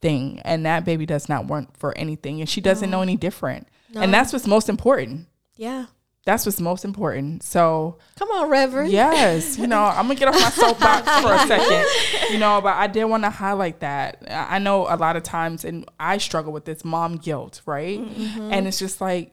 [0.00, 3.68] thing, and that baby does not want for anything, and she doesn't know any different,
[3.94, 5.26] and that's what's most important.
[5.56, 5.86] Yeah.
[6.26, 7.42] That's what's most important.
[7.42, 8.92] So Come on, Reverend.
[8.92, 11.86] Yes, you know, I'm gonna get off my soapbox for a second,
[12.30, 14.22] you know, but I did want to highlight that.
[14.28, 17.98] I I know a lot of times, and I struggle with this mom guilt, right?
[17.98, 18.52] Mm-hmm.
[18.52, 19.32] And it's just like,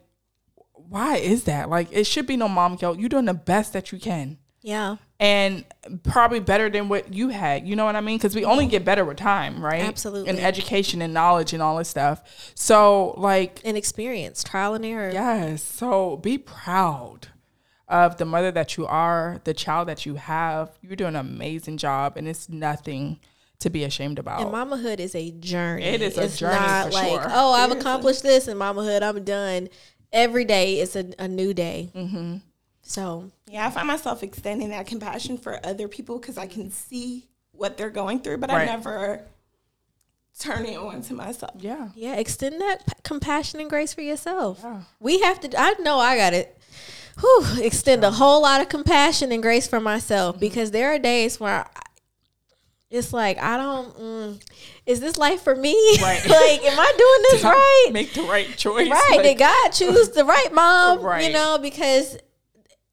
[0.88, 1.68] why is that?
[1.68, 2.98] Like, it should be no mom guilt.
[2.98, 4.96] You're doing the best that you can, Yeah.
[5.20, 5.64] and
[6.02, 7.66] probably better than what you had.
[7.66, 8.16] You know what I mean?
[8.18, 9.82] Because we only get better with time, right?
[9.82, 10.30] Absolutely.
[10.30, 12.52] And education and knowledge and all this stuff.
[12.54, 15.10] So, like, And experience, trial and error.
[15.12, 15.62] Yes.
[15.62, 17.28] So be proud
[17.88, 20.70] of the mother that you are, the child that you have.
[20.82, 23.18] You're doing an amazing job, and it's nothing
[23.60, 24.40] to be ashamed about.
[24.40, 25.82] And mamahood is a journey.
[25.84, 27.26] It is a it's journey not like, sure.
[27.32, 29.02] oh, I've accomplished this in mamahood.
[29.02, 29.68] I'm done.
[30.12, 31.90] Every day is a, a new day.
[31.94, 32.36] Mm-hmm.
[32.82, 37.28] So Yeah, I find myself extending that compassion for other people because I can see
[37.52, 39.22] what they're going through, but I never
[40.38, 41.52] turn it on to myself.
[41.58, 41.88] yeah.
[41.94, 44.64] yeah, extend that p- compassion and grace for yourself.
[45.00, 45.60] We have to.
[45.60, 46.56] I know I got it.
[47.20, 50.40] Whew, extend a whole lot of compassion and grace for myself Mm-hmm.
[50.40, 51.66] because there are days where.
[52.90, 53.96] I, it's like I don't.
[53.98, 54.42] Mm,
[54.86, 55.74] is this life for me?
[56.00, 56.20] Right.
[56.28, 57.90] like, am I doing this right?
[57.92, 58.90] Make the right choice.
[58.90, 61.24] right Like, did god choose the right mom Right.
[61.26, 62.14] you know because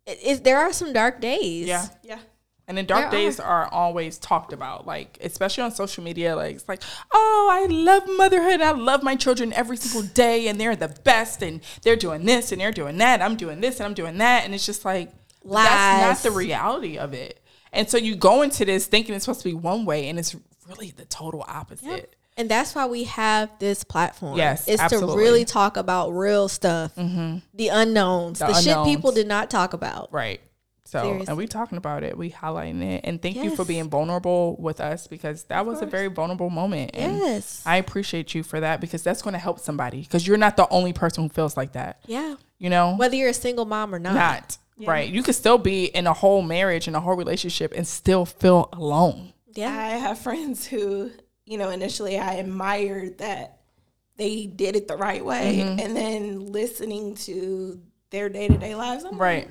[0.05, 1.87] it, it, there are some dark days yeah.
[2.03, 2.19] Yeah.
[2.67, 6.35] And the dark There days are always talked about, like especially on social media.
[6.35, 6.81] Like it's like,
[7.13, 8.59] oh, I love motherhood.
[8.59, 12.51] I love my children every single day, and they're the best, and they're doing this
[12.51, 13.21] and they're doing that.
[13.21, 15.11] I'm doing this and I'm doing that, and it's just like
[15.43, 17.39] that's not the reality of it.
[17.75, 20.35] And so you go into this thinking it's supposed to be one way, and it's
[20.67, 22.15] really the total opposite.
[22.37, 25.13] and that's why we have this platform Yes, it's absolutely.
[25.15, 27.37] to really talk about real stuff mm-hmm.
[27.53, 30.41] the unknowns the, The shit people did not talk about Right.
[30.87, 31.27] So, Seriously.
[31.29, 34.79] and we talking about it, we highlighting it, and thank you for being vulnerable with
[34.79, 36.91] us because that was a very vulnerable moment.
[36.93, 37.63] And Yes.
[37.65, 40.67] I appreciate you for that because that's going to help somebody because you're not the
[40.69, 41.99] only person who feels like that.
[42.05, 45.09] yeah You know, whether you're a single mom or not, not right.
[45.09, 48.69] You could still be in a whole marriage and a whole relationship and still feel
[48.73, 49.33] alone.
[49.53, 51.11] yeah I have friends who,
[51.45, 53.59] you know, initially I admired that
[54.17, 55.57] they did it the right way.
[55.57, 55.79] Mm-hmm.
[55.79, 59.49] And then listening to their day to day lives, I'm Right.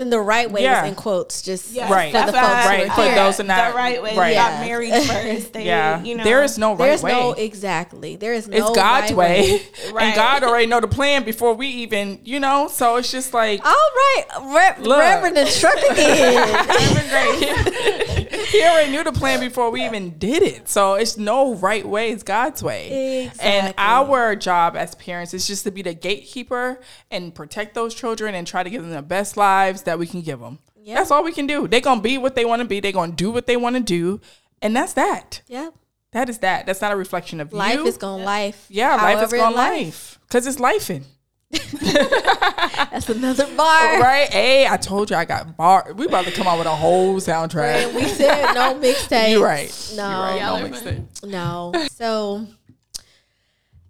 [0.00, 0.82] And the right way Yeah.
[0.82, 2.12] was in quotes just Yeah, Right.
[2.12, 4.16] for the folks I- Right, for those who not- the right way.
[4.16, 4.32] right.
[4.34, 4.50] Yeah.
[4.58, 5.52] got married first.
[5.52, 6.02] They, Yeah.
[6.02, 7.12] you know, there is no right there's way.
[7.12, 9.62] no exactly there is no it's God's right way,
[9.92, 10.04] Right.
[10.06, 12.68] and God already know the plan before we even, you know.
[12.68, 18.02] So it's just like all right Re- reverend and truck again
[18.50, 20.68] he already knew the plan before we even did it.
[20.68, 23.30] So it's no right way, it's God's way.
[23.40, 26.80] And our job as parents is just to be the gatekeeper
[27.10, 30.22] and protect those children and try to give them the best lives that we can
[30.22, 30.58] give them.
[30.76, 30.94] Yeah.
[30.94, 31.66] That's all we can do.
[31.66, 32.80] They're going to be what they want to be.
[32.80, 34.20] They're going to do what they want to do.
[34.62, 35.42] And that's that.
[35.48, 35.70] yeah
[36.12, 36.66] That is that.
[36.66, 37.86] That's not a reflection of life you.
[37.86, 39.84] is going life yeah, life is going life.
[39.84, 40.18] life.
[40.22, 41.04] Because it's lifing.
[41.50, 44.00] That's another bar.
[44.00, 44.28] Right?
[44.30, 45.92] Hey, I told you I got bar.
[45.94, 47.86] We about to come out with a whole soundtrack.
[47.86, 49.30] And we said no mixtape.
[49.30, 49.92] You're right.
[49.96, 50.08] No.
[50.08, 50.40] You're right.
[50.40, 51.24] Y'all No mixtape.
[51.24, 51.86] No.
[51.90, 52.46] So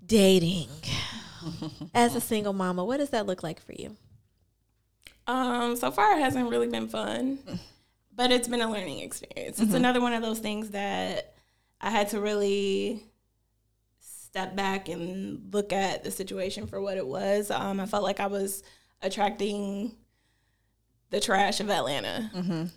[0.04, 0.68] dating
[1.94, 3.96] as a single mama, what does that look like for you?
[5.26, 7.38] Um, so far it hasn't really been fun,
[8.14, 9.58] but it's been a learning experience.
[9.60, 11.34] It's another one of those things that
[11.80, 13.02] I had to really
[14.36, 17.50] step back and look at the situation for what it was.
[17.50, 18.62] Um, I felt like I was
[19.00, 19.96] attracting
[21.08, 22.30] the trash of Atlanta,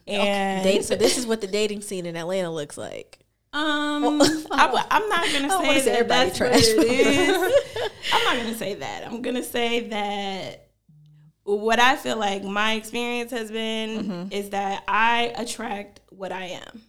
[0.08, 3.20] and Date, so this is what the dating scene in Atlanta looks like.
[3.52, 6.64] Um, I, am not gonna say say that everybody that's what trash.
[6.64, 7.92] it is.
[8.14, 9.06] I'm not gonna say that.
[9.06, 10.70] I'm gonna say that
[11.44, 16.84] what I feel like my experience has been is that I attract what I am.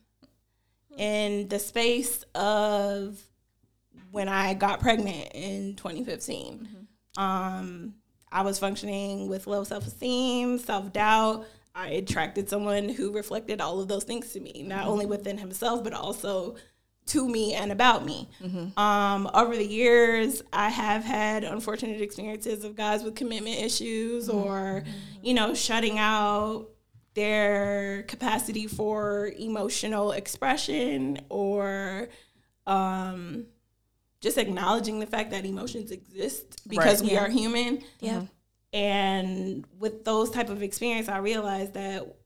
[0.96, 3.20] In the space of
[4.10, 7.94] when I got pregnant in 2015, um,
[8.32, 11.46] I was functioning with low self esteem, self doubt.
[11.74, 15.84] I attracted someone who reflected all of those things to me, not only within himself,
[15.84, 16.56] but also
[17.06, 18.28] to me and about me.
[18.76, 24.84] Um, over the years, I have had unfortunate experiences of guys with commitment issues or,
[25.22, 26.68] you know, shutting out
[27.14, 32.08] their capacity for emotional expression or
[32.66, 33.46] um,
[34.20, 37.10] just acknowledging the fact that emotions exist because Right.
[37.10, 37.82] we are human.
[38.00, 38.18] Yeah.
[38.18, 38.26] Uh-huh.
[38.72, 42.16] And with those type of experience, I realized that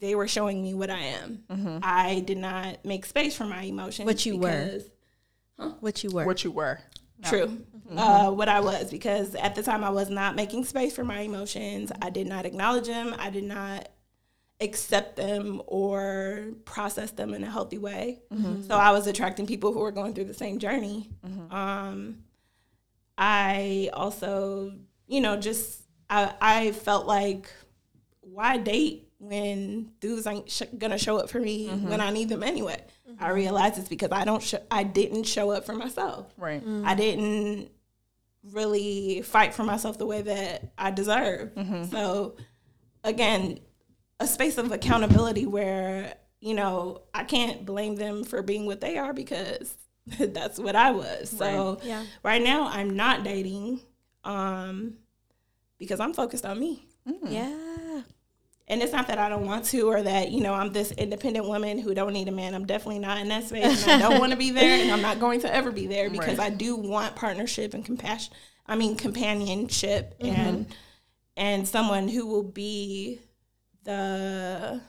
[0.00, 1.44] they were showing me what I am.
[1.48, 1.78] Mm-hmm.
[1.82, 4.06] I did not make space for my emotions.
[4.06, 4.64] What you were.
[4.64, 4.90] because-
[5.80, 6.24] What you were.
[6.26, 6.80] What you were.
[7.22, 7.64] True.
[7.96, 8.36] Uh, mm-hmm.
[8.36, 11.92] what I was, because at the time I was not making space for my emotions.
[12.02, 13.14] I did not acknowledge them.
[13.18, 13.88] I did not
[14.60, 18.22] accept them or process them in a healthy way.
[18.32, 18.62] Mm-hmm.
[18.62, 21.10] So I was attracting people who were going through the same journey.
[21.26, 21.54] Mm-hmm.
[21.54, 22.18] Um,
[23.18, 24.72] I also,
[25.06, 27.50] you know, just I, I felt like
[28.20, 31.88] why date when dudes ain't sh- gonna show up for me mm-hmm.
[31.88, 32.82] when I need them anyway.
[33.20, 36.32] I realized it's because I don't sh- I didn't show up for myself.
[36.36, 36.62] Right.
[36.84, 37.70] I didn't
[38.52, 41.52] really fight for myself the way that I deserve.
[41.90, 42.36] So
[43.04, 43.60] again,
[44.20, 48.96] a space of accountability where, you know, I can't blame them for being what they
[48.98, 49.76] are because
[50.18, 51.30] that's what I was.
[51.30, 52.04] So Yeah.
[52.22, 53.80] right now I'm not dating
[54.24, 54.94] um
[55.78, 56.86] because I'm focused on me.
[57.28, 58.02] Yeah.
[58.66, 61.46] And it's not that I don't want to or that, you know, I'm this independent
[61.46, 62.54] woman who don't need a man.
[62.54, 63.86] I'm definitely not in that space.
[63.86, 66.08] And I don't want to be there and I'm not going to ever be there
[66.08, 66.50] because Right.
[66.52, 68.32] I do want partnership and compassion.
[68.66, 70.66] I mean companionship and
[71.36, 73.20] and someone who will be
[73.84, 74.80] the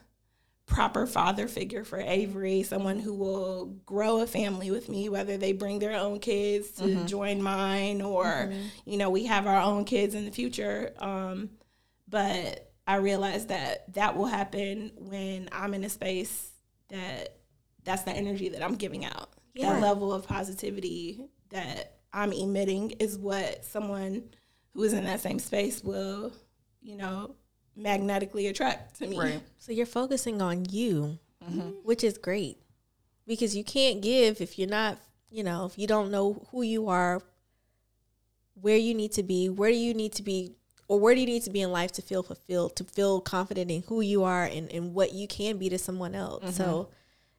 [0.66, 5.54] proper father figure for Avery, someone who will grow a family with me, whether they
[5.54, 8.52] bring their own kids to join mine or,
[8.86, 10.92] you know, we have our own kids in the future.
[10.98, 11.52] Um,
[12.08, 16.52] but I realize that that will happen when I'm in a space
[16.90, 17.38] that
[17.84, 19.30] that's the energy that I'm giving out.
[19.54, 19.74] Yeah.
[19.74, 24.24] That level of positivity that I'm emitting is what someone
[24.74, 26.34] who is in that same space will,
[26.82, 27.36] you know,
[27.76, 29.20] magnetically attract to me.
[29.20, 29.42] Right.
[29.58, 31.70] So you're focusing on you, Mm-hmm.
[31.84, 32.58] which is great
[33.28, 34.98] because you can't give if you're not,
[35.30, 37.22] you know, if you don't know who you are,
[38.60, 40.56] where you need to be, where do you need to be,
[40.88, 43.70] or where do you need to be in life to feel fulfilled, to feel confident
[43.70, 46.44] in who you are and, and what you can be to someone else.
[46.44, 46.54] Mm-hmm.
[46.54, 46.90] So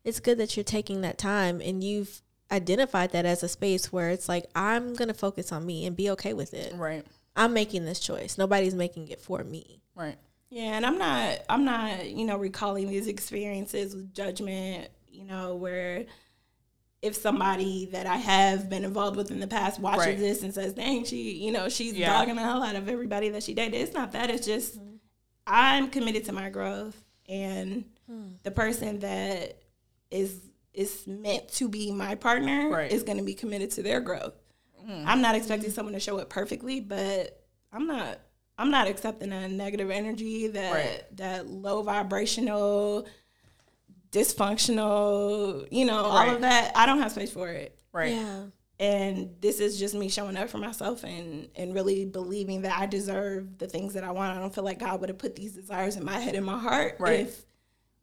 [0.04, 2.22] it's good that you're taking that time and you've
[2.52, 5.96] identified that as a space where it's like, I'm going to focus on me and
[5.96, 6.74] be okay with it.
[6.76, 7.04] Right.
[7.34, 8.38] I'm making this choice.
[8.38, 9.80] Nobody's making it for me.
[9.96, 10.16] Right.
[10.50, 15.56] Yeah, and I'm not I'm not, you know, recalling these experiences with judgment, you know,
[15.56, 16.06] where
[17.02, 20.18] if somebody that I have been involved with in the past watches Right.
[20.18, 22.12] this and says, dang, she, you know, she's Yeah.
[22.12, 23.80] dogging the hell out of everybody that she dated.
[23.80, 24.30] It's not that.
[24.30, 24.96] It's just mm-hmm.
[25.46, 28.28] I'm committed to my growth and hmm.
[28.42, 29.62] the person that
[30.10, 30.40] is
[30.72, 32.92] is meant to be my partner Right.
[32.92, 34.34] is going to be committed to their growth.
[34.86, 35.04] Mm.
[35.06, 35.74] I'm not expecting mm-hmm.
[35.74, 38.20] someone to show up perfectly, but I'm not
[38.58, 41.16] I'm not accepting that negative energy, that Right.
[41.16, 43.06] that low vibrational,
[44.12, 46.72] dysfunctional, you know, all of that.
[46.74, 47.78] I don't have space for it.
[47.92, 48.14] Right.
[48.14, 48.44] Yeah.
[48.78, 52.86] And this is just me showing up for myself and and really believing that I
[52.86, 54.36] deserve the things that I want.
[54.36, 56.58] I don't feel like God would have put these desires in my head and my
[56.58, 57.20] heart Right.
[57.20, 57.44] if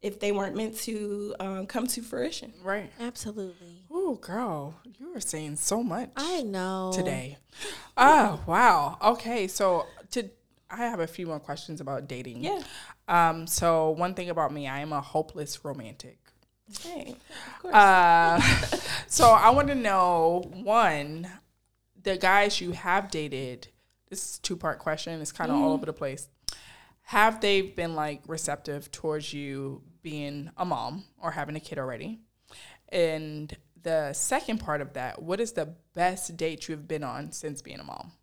[0.02, 2.54] if they weren't meant to um, come to fruition.
[2.62, 2.92] Right.
[3.00, 3.86] Absolutely.
[3.90, 6.92] Oh, girl, you are saying so much I know.
[6.94, 7.38] today.
[7.96, 8.98] Oh, wow.
[9.02, 10.30] Okay, so to
[10.74, 12.44] I have a few more questions about dating.
[12.44, 12.62] Yeah.
[13.08, 13.48] Um.
[13.48, 16.20] So one thing about me, I am a hopeless romantic.
[17.62, 17.74] Course.
[17.74, 18.40] Uh,
[19.08, 21.28] so I want to know one,
[22.02, 23.68] the guys you have dated.
[24.10, 25.20] This is a two part question.
[25.22, 26.28] It's kind of all over the place.
[27.08, 32.22] Have they been like receptive towards you being a mom or having a kid already?
[32.90, 37.62] And the second part of that, what is the best date you've been on since
[37.62, 38.14] being a mom?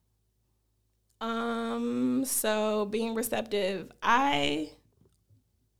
[1.20, 4.70] Um, so being receptive, I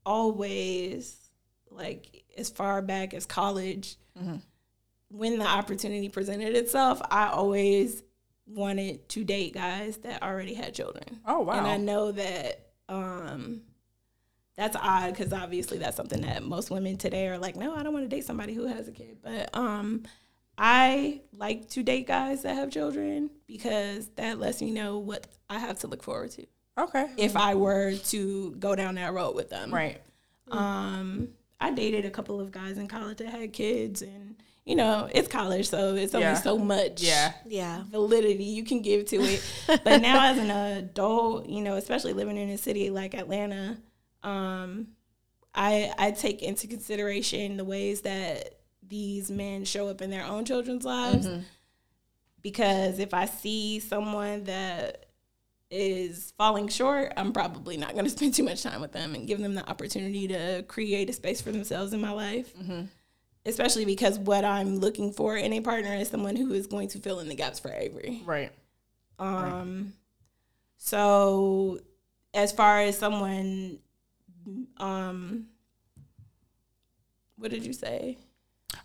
[0.05, 1.17] always
[1.69, 3.97] like as far back as college,
[5.09, 8.03] when the opportunity presented itself, I always
[8.45, 11.19] wanted to date guys that already had children.
[11.25, 11.53] Oh wow.
[11.53, 13.61] And I know that um
[14.57, 17.93] that's odd because obviously that's something that most women today are like, no, I don't
[17.93, 19.17] want to date somebody who has a kid.
[19.23, 20.03] But um
[20.57, 25.59] I like to date guys that have children because that lets me know what I
[25.59, 26.45] have to look forward to
[26.77, 27.09] okay.
[27.17, 29.73] if I were to go down that road with them.
[29.73, 30.01] Right.
[30.49, 31.29] Um,
[31.59, 34.35] I dated a couple of guys in college that had kids, and
[34.65, 36.33] you know, it's college, so it's only Yeah.
[36.35, 37.33] so much Yeah.
[37.47, 37.83] Yeah.
[37.89, 39.43] validity you can give to it.
[39.83, 43.77] but now, as an adult, you know, especially living in a city like Atlanta,
[44.23, 44.89] Um,
[45.55, 48.60] I I take into consideration the ways that
[48.91, 51.27] these men show up in their own children's lives.
[52.43, 55.07] Because if I see someone that
[55.71, 59.27] is falling short, I'm probably not going to spend too much time with them and
[59.27, 62.53] give them the opportunity to create a space for themselves in my life.
[63.43, 66.99] Especially because what I'm looking for in a partner is someone who is going to
[66.99, 68.21] fill in the gaps for Avery.
[68.23, 68.51] Right.
[69.17, 69.93] Um,
[70.77, 71.79] so
[72.33, 73.79] as far as someone,
[74.77, 75.47] um,
[77.37, 78.17] what did you say?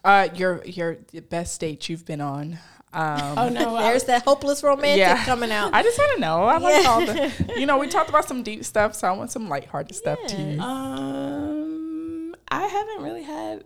[0.05, 2.59] Uh, your your the best date you've been on.
[2.93, 5.75] Um, Oh no, I, There's that hopeless romantic yeah, coming out.
[5.75, 6.45] I just want to know.
[6.45, 6.89] I like Yeah.
[6.91, 7.33] all the.
[7.59, 10.59] You know, we talked about some deep stuff, so I want some lighthearted stuff too.
[10.61, 13.65] um, I haven't really had,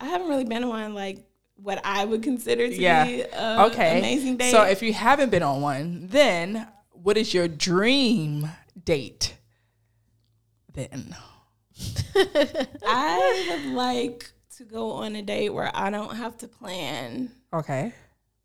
[0.00, 1.24] I haven't really been on like
[1.56, 3.04] what I would consider to Yeah.
[3.04, 3.98] be a Okay.
[3.98, 4.50] amazing date.
[4.50, 8.50] So if you haven't been on one, then what is your dream
[8.84, 9.36] date?
[10.72, 11.14] Then
[12.86, 17.92] I would like to go on a date where I don't have to plan okay.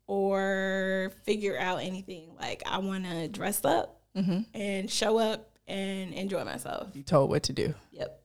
[0.06, 2.30] or figure out anything.
[2.38, 4.40] Like I want to dress up Mm-hmm.
[4.54, 6.88] and show up and enjoy myself.
[6.94, 7.74] You told what to do.
[7.92, 8.20] Yep.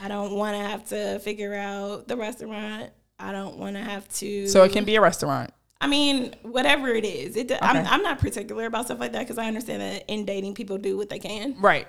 [0.00, 2.90] I don't want to have to figure out the restaurant.
[3.20, 4.48] I don't want to have to.
[4.48, 5.54] So it can be a restaurant.
[5.80, 7.36] I mean, whatever it is.
[7.36, 7.52] It.
[7.62, 10.76] I'm, I'm not particular about stuff like that because I understand that in dating, people
[10.76, 11.54] do what they can.
[11.60, 11.86] Right.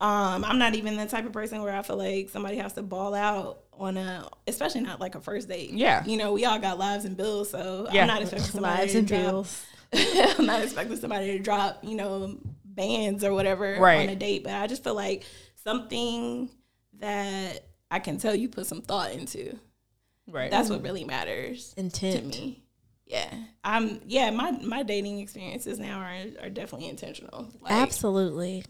[0.00, 2.82] Um, I'm not even the type of person where I feel like somebody has to
[2.82, 5.70] ball out on a, especially not like a first date.
[5.70, 6.04] Yeah.
[6.04, 8.02] You know, we all got lives and bills, so Yeah.
[8.02, 9.20] I'm not expecting somebody Lives to and drop.
[9.22, 9.66] bills.
[10.38, 14.02] I'm not expecting somebody to drop, you know, bands or whatever Right.
[14.02, 15.24] on a date, but I just feel like
[15.64, 16.48] something
[17.00, 19.58] that I can tell you put some thought into.
[20.28, 20.50] Right.
[20.50, 22.32] That's what really matters Intent.
[22.34, 22.62] to me.
[23.06, 23.32] Yeah.
[23.64, 27.48] I'm yeah, my my dating experiences now are, are definitely intentional.
[27.60, 28.64] Like, Absolutely.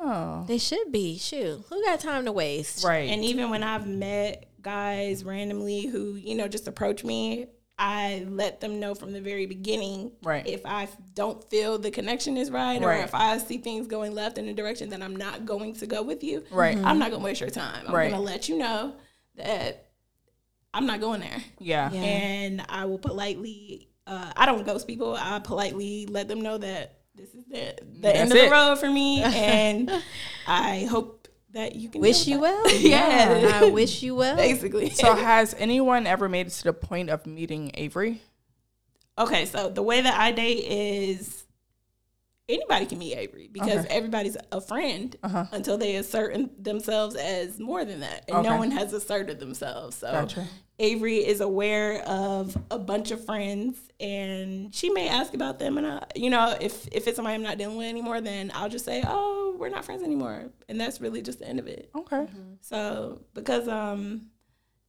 [0.00, 0.44] oh.
[0.46, 1.18] They should be.
[1.18, 1.64] Shoot.
[1.68, 2.84] Who got time to waste?
[2.84, 3.10] Right.
[3.10, 7.46] And even when I've met guys randomly who, you know, just approach me,
[7.78, 10.46] I let them know from the very beginning Right.
[10.46, 14.36] if I don't feel the connection is right, or if I see things going left
[14.36, 16.44] in a direction that I'm not going to go with you.
[16.50, 16.76] Right.
[16.76, 17.84] I'm not gonna waste your time.
[17.88, 18.10] I'm Right.
[18.10, 18.96] gonna let you know
[19.36, 19.86] that
[20.74, 21.42] I'm not going there.
[21.58, 21.90] yeah.
[21.90, 22.00] Yeah.
[22.02, 25.14] And I will politely uh, I don't ghost people.
[25.14, 28.46] I politely let them know that this is the, the end of it.
[28.46, 29.90] the road for me and
[30.46, 31.19] I hope
[31.52, 32.64] that you can Wish you with well.
[32.64, 32.80] that.
[32.80, 33.60] yeah.
[33.62, 34.36] I wish you well.
[34.36, 34.90] basically.
[34.90, 38.22] So has anyone ever made it to the point of meeting Avery?
[39.18, 41.44] okay, so the way that I date is
[42.48, 43.94] anybody can meet Avery because Okay.
[43.96, 45.44] everybody's a friend Uh-huh.
[45.52, 49.96] until they assert themselves as more than that, and no one has asserted themselves.
[49.96, 50.46] So Gotcha.
[50.78, 55.76] Avery is aware of a bunch of friends, and she may ask about them.
[55.76, 58.70] And I, you know, if if it's somebody I'm not dealing with anymore, then I'll
[58.70, 61.90] just say, "Oh, we're not friends anymore," and that's really just the end of it.
[61.94, 62.26] Okay.
[62.62, 64.30] So because um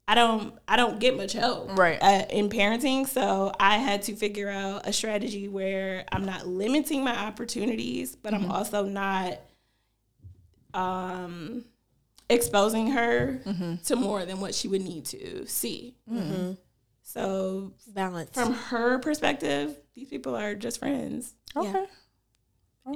[0.07, 1.99] I don't I don't get much help Right.
[2.01, 7.03] uh, in parenting, so I had to figure out a strategy where I'm not limiting
[7.03, 9.39] my opportunities, but I'm also not
[10.73, 11.65] um
[12.29, 13.41] exposing her
[13.85, 15.95] to more than what she would need to see.
[17.03, 18.31] So Balance.
[18.33, 21.85] from her perspective, these people are just friends Okay.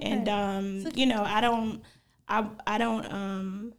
[0.02, 1.82] And um, you know, I don't,
[2.28, 3.74] I, I don't um,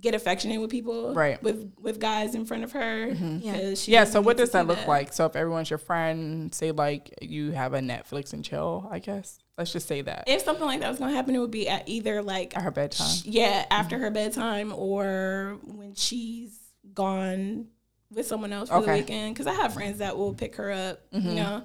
[0.00, 1.36] get affectionate with people, Right.
[1.36, 1.44] Mm-hmm.
[1.46, 3.52] With with guys in front of her, Yeah.
[3.58, 4.00] 'cause she Yeah.
[4.00, 5.12] doesn't So what does that see look like?
[5.12, 9.38] So if everyone's your friend, say like you have a Netflix and chill, I guess.
[9.56, 11.88] Let's just say that If something like that was gonna happen, it would be at
[11.88, 13.08] either like at her bedtime.
[13.08, 16.58] sh- yeah, after her bedtime or when she's
[16.92, 17.68] gone
[18.10, 18.84] with someone else for Okay.
[18.86, 18.92] Mm-hmm.
[18.94, 19.34] the weekend.
[19.34, 21.62] Because I have friends that will pick her up, you know.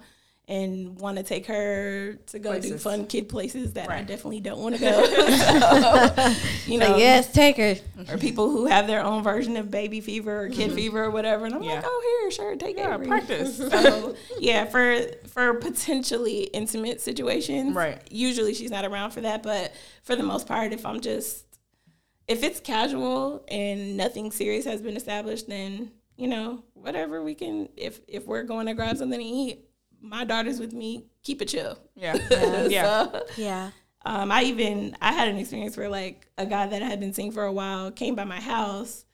[0.49, 4.57] And want to take her to go do fun kid places that I definitely don't
[4.59, 5.05] want to go.
[5.05, 6.33] So,
[6.65, 7.75] you know, Like, yes, take her.
[8.11, 11.45] or people who have their own version of baby fever or kid fever or whatever.
[11.45, 11.85] And I'm like, Mm-hmm.
[11.87, 13.07] Oh, here, sure, take Yeah, it.
[13.07, 13.59] practice.
[13.69, 18.01] So yeah, for for potentially intimate situations, Right.
[18.09, 19.71] Usually she's not around for that, but
[20.01, 21.45] for the most part, if I'm just
[22.27, 27.69] if it's casual and nothing serious has been established, then you know whatever we can.
[27.77, 29.65] If if we're going to grab something to eat,
[30.01, 31.05] my daughter's with me.
[31.23, 31.77] Keep it chill.
[31.95, 32.17] Yeah.
[32.69, 33.11] yeah.
[33.11, 33.71] So, Yeah.
[34.05, 37.13] um, I even I had an experience where like a guy that I had been
[37.13, 39.05] seeing for a while came by my house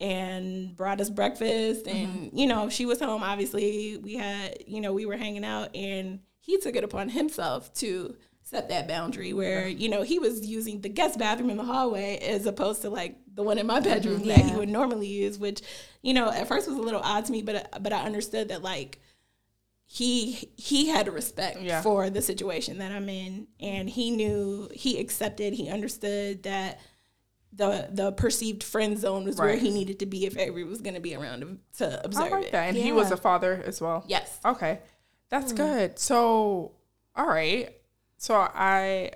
[0.00, 4.92] and brought us breakfast and you know she was home obviously we had you know
[4.92, 9.68] we were hanging out and he took it upon himself to set that boundary where
[9.68, 13.16] you know he was using the guest bathroom in the hallway as opposed to like
[13.32, 15.62] the one in my bedroom that he would normally use which
[16.02, 18.60] you know at first was a little odd to me but but I understood that
[18.62, 18.98] like
[19.92, 21.82] he he had respect Yeah.
[21.82, 26.80] for the situation that I'm in and he knew he accepted he understood that
[27.52, 30.94] the the perceived friend zone was where he needed to be if Avery was going
[30.94, 32.52] to be around to, to I observe like it.
[32.52, 32.68] that.
[32.68, 34.02] And he was a father as well.
[34.08, 34.38] Yes.
[34.42, 34.80] Okay.
[35.28, 35.58] That's hmm.
[35.58, 35.98] good.
[35.98, 36.72] So,
[37.14, 37.76] all right.
[38.16, 39.10] So I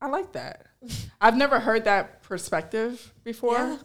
[0.00, 0.66] I like that.
[1.20, 3.56] I've never heard that perspective before.
[3.56, 3.78] Yeah.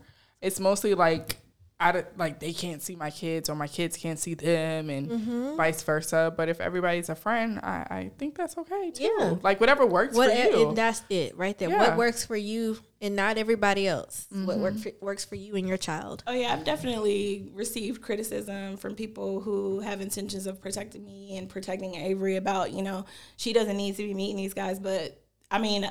[0.44, 1.38] It's mostly like
[1.84, 5.10] I d- like they can't see my kids or my kids can't see them and
[5.10, 5.56] Mm-hmm.
[5.58, 6.34] vice versa.
[6.36, 9.04] But if everybody's a friend, I, I think that's okay too.
[9.20, 9.36] Yeah.
[9.44, 10.70] Like whatever works What for you.
[10.70, 11.70] and that's it right there.
[11.70, 11.80] Yeah.
[11.80, 14.28] What works for you and not everybody else.
[14.32, 14.82] What work Mm-hmm.
[15.00, 16.24] for, works for you and your child.
[16.26, 21.50] Oh yeah, I've definitely received criticism from people who have intentions of protecting me and
[21.50, 23.06] protecting Avery about, you know,
[23.36, 25.22] she doesn't need to be meeting these guys, but
[25.52, 25.90] I mean,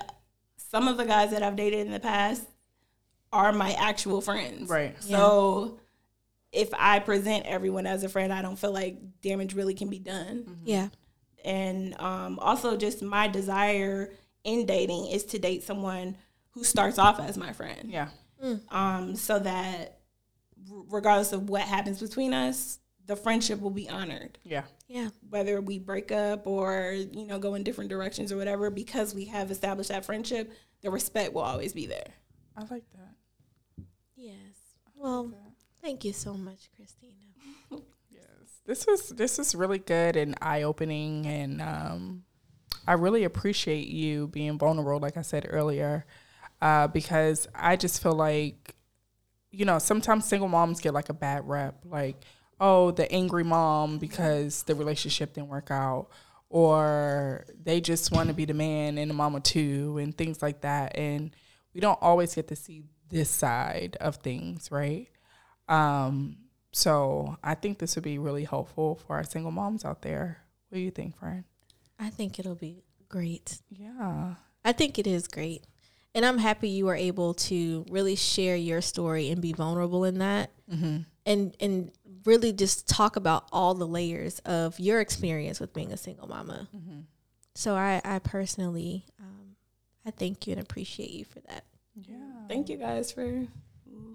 [0.56, 2.44] some of the guys that I've dated in the past
[3.32, 4.68] are my actual friends.
[4.70, 4.94] Right.
[5.02, 5.78] So
[6.52, 9.98] if I present everyone as a friend, I don't feel like damage really can be
[9.98, 10.58] done.
[10.64, 10.88] Yeah.
[11.44, 14.12] And um, also just my desire
[14.44, 16.16] in dating is to date someone
[16.50, 18.08] who starts off as my friend yeah.
[18.70, 19.98] um, so that
[20.70, 24.62] r- regardless of what happens between us, the friendship will be honored, Yeah.
[24.86, 25.08] Yeah.
[25.30, 28.70] whether we break up or you know go in different directions or whatever.
[28.70, 32.12] Because we have established that friendship, the respect will always be there.
[32.56, 33.84] I like that.
[34.14, 34.36] Yes.
[34.94, 35.32] Well,
[35.82, 37.12] thank you so much, Christina.
[38.10, 42.24] Yes, this was this was really good and eye opening, and um,
[42.86, 46.04] I really appreciate you being vulnerable, like I said earlier,
[46.60, 48.74] uh, because I just feel like,
[49.50, 52.16] you know, sometimes single moms get like a bad rep, like
[52.60, 56.08] oh the angry mom because the relationship didn't work out,
[56.50, 60.60] or they just want to be the man and the mama too, and things like
[60.60, 61.34] that, and
[61.74, 65.08] we don't always get to see this side of things, right?
[65.68, 66.36] Um,
[66.72, 70.38] so I think this would be really helpful for our single moms out there.
[70.68, 71.44] What do you think, friend?
[71.98, 73.60] I think it'll be great.
[73.70, 74.34] Yeah.
[74.64, 75.64] I think it is great.
[76.14, 80.18] And I'm happy you were able to really share your story and be vulnerable in
[80.18, 80.50] that.
[81.24, 81.92] And and
[82.24, 86.68] really just talk about all the layers of your experience with being a single mama.
[87.54, 89.56] So I, I personally, um,
[90.06, 91.64] I thank you and appreciate you for that.
[91.94, 92.16] Yeah.
[92.48, 93.46] Thank you guys for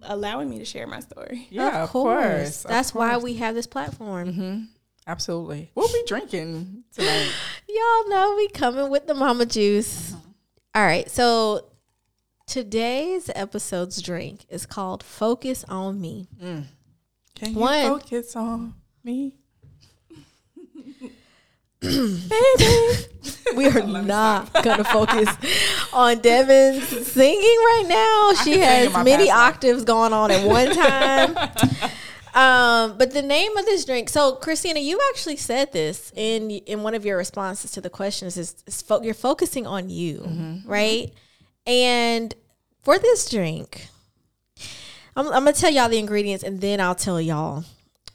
[0.03, 1.47] allowing me to share my story.
[1.51, 2.63] Yeah, of course.
[2.65, 3.23] of That's why course.
[3.23, 4.33] we have this platform.
[4.33, 4.59] hmm
[5.05, 5.71] Absolutely.
[5.73, 7.31] We'll be drinking tonight.
[7.69, 10.13] Y'all know we coming with the mama juice.
[10.75, 11.69] All right, so
[12.45, 16.27] today's episode's drink is called Focus on Me.
[16.39, 17.85] Can you One.
[17.99, 18.73] focus on
[19.03, 19.35] me?
[23.57, 25.27] We are not gonna focus
[25.91, 28.43] on Devin's singing right now.
[28.43, 31.35] She has many octaves going on at one time.
[32.33, 34.09] um, but the name of this drink.
[34.09, 38.37] So, Christina, you actually said this in in one of your responses to the questions.
[38.37, 40.69] Is, is fo- you're focusing on you, Mm-hmm.
[40.69, 41.11] right?
[41.65, 42.33] And
[42.83, 43.87] for this drink,
[45.15, 47.65] I'm, I'm gonna tell y'all the ingredients, and then I'll tell y'all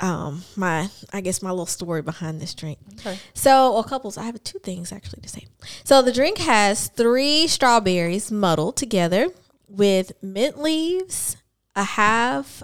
[0.03, 2.79] um my I guess my little story behind this drink.
[3.01, 3.19] Okay.
[3.33, 5.47] So, a couples, I have two things actually to say.
[5.85, 9.29] So, the drink has three strawberries muddled together
[9.69, 11.37] with mint leaves,
[11.75, 12.63] a half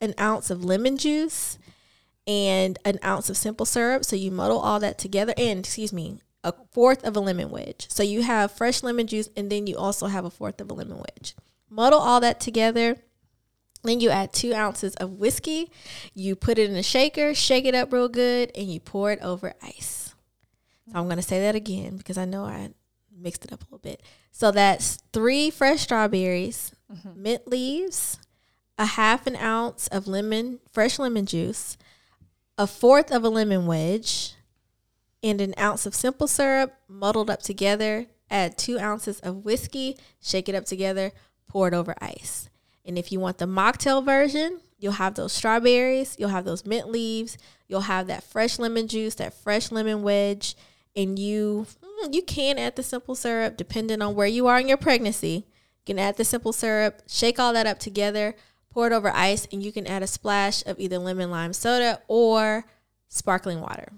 [0.00, 1.58] an ounce of lemon juice,
[2.26, 4.04] and an ounce of simple syrup.
[4.04, 7.86] So, you muddle all that together, and excuse me, a fourth of a lemon wedge.
[7.88, 10.74] So, you have fresh lemon juice, and then you also have a fourth of a
[10.74, 11.34] lemon wedge.
[11.70, 12.98] Muddle all that together.
[13.86, 15.70] Then you add two ounces of whiskey.
[16.14, 19.20] You put it in a shaker, shake it up real good, and you pour it
[19.22, 20.14] over ice.
[20.90, 22.70] So I'm going to say that again because I know I
[23.16, 24.02] mixed it up a little bit.
[24.30, 27.22] So that's three fresh strawberries, mm-hmm.
[27.22, 28.18] mint leaves,
[28.78, 31.76] a half an ounce of lemon, fresh lemon juice,
[32.58, 34.34] a fourth of a lemon wedge,
[35.22, 38.06] and an ounce of simple syrup muddled up together.
[38.30, 41.12] Add two ounces of whiskey, shake it up together,
[41.48, 42.48] pour it over ice.
[42.86, 46.90] And if you want the mocktail version, you'll have those strawberries, you'll have those mint
[46.90, 50.54] leaves, you'll have that fresh lemon juice, that fresh lemon wedge,
[50.94, 54.68] and you mm, you can add the simple syrup depending on where you are in
[54.68, 55.46] your pregnancy.
[55.84, 58.34] You can add the simple syrup, shake all that up together,
[58.70, 62.00] pour it over ice, and you can add a splash of either lemon lime soda
[62.08, 62.64] or
[63.08, 63.92] sparkling water.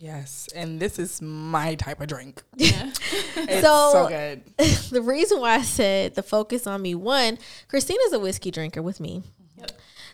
[0.00, 0.48] Yes.
[0.54, 2.42] And this is my type of drink.
[2.56, 2.90] Yeah.
[3.36, 4.42] It's So- so, good.
[4.90, 7.38] the reason why I said the focus on me, one,
[7.68, 9.22] Christina's a whiskey drinker with me.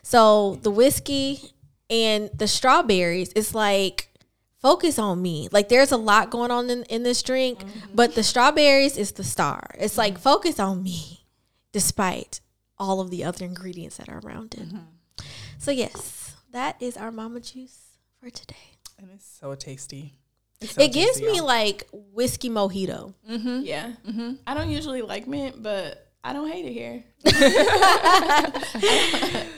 [0.03, 1.41] So the whiskey
[1.91, 4.09] and the strawberries, it's like
[4.61, 5.49] focus on me.
[5.51, 7.95] Like there's a lot going on in, in this drink, mm-hmm.
[7.95, 9.75] but the strawberries is the star.
[9.79, 10.23] It's like mm-hmm.
[10.23, 11.27] focus on me,
[11.73, 12.41] despite
[12.79, 14.69] all of the other ingredients that are around it.
[14.69, 15.25] Mm-hmm.
[15.59, 18.76] So yes, that is our mama juice for today.
[18.99, 20.15] And it's so tasty.
[20.61, 21.47] It's so It gives me y'all.
[21.47, 23.15] like whiskey mojito.
[23.31, 23.61] Mm-hmm.
[23.65, 23.93] Yeah.
[24.09, 24.33] Mm-hmm.
[24.47, 27.05] I don't usually like mint, but I don't hate it here.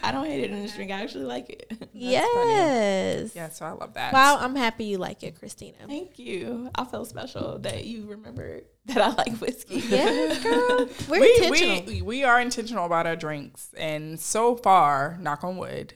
[0.03, 0.91] I don't hate it in this drink.
[0.91, 1.73] I actually like it.
[1.93, 3.35] yes.
[3.35, 4.13] Yeah, so I love that.
[4.13, 5.79] Wow, I'm happy you like it, Christina.
[5.87, 6.69] Thank you.
[6.75, 9.77] I feel special that you remember that I like whiskey.
[9.89, 10.89] Yes, girl.
[11.09, 11.85] We're we, intentional.
[11.87, 15.95] we we are intentional about our drinks, and so far, knock on wood,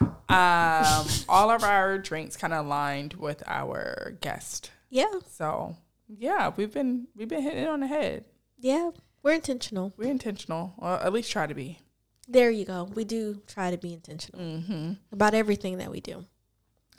[0.00, 4.70] um, all of our drinks kind of aligned with our guest.
[4.88, 5.76] yeah, So
[6.08, 8.24] yeah, we've been we've been hitting it on the head.
[8.58, 8.90] yeah.
[9.22, 9.92] We're intentional.
[9.98, 11.78] We're intentional, or at least try to be.
[12.26, 12.84] There you go.
[12.94, 14.92] We do try to be intentional Mm-hmm.
[15.12, 16.24] about everything that we do.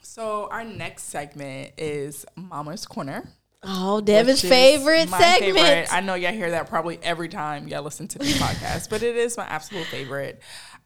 [0.03, 3.27] So our next segment is Mama's Corner.
[3.63, 5.57] Oh, Devin's favorite my segment.
[5.57, 5.87] favorite.
[5.91, 9.15] I know y'all hear that probably every time y'all listen to this podcast, but it
[9.15, 10.41] is my absolute favorite.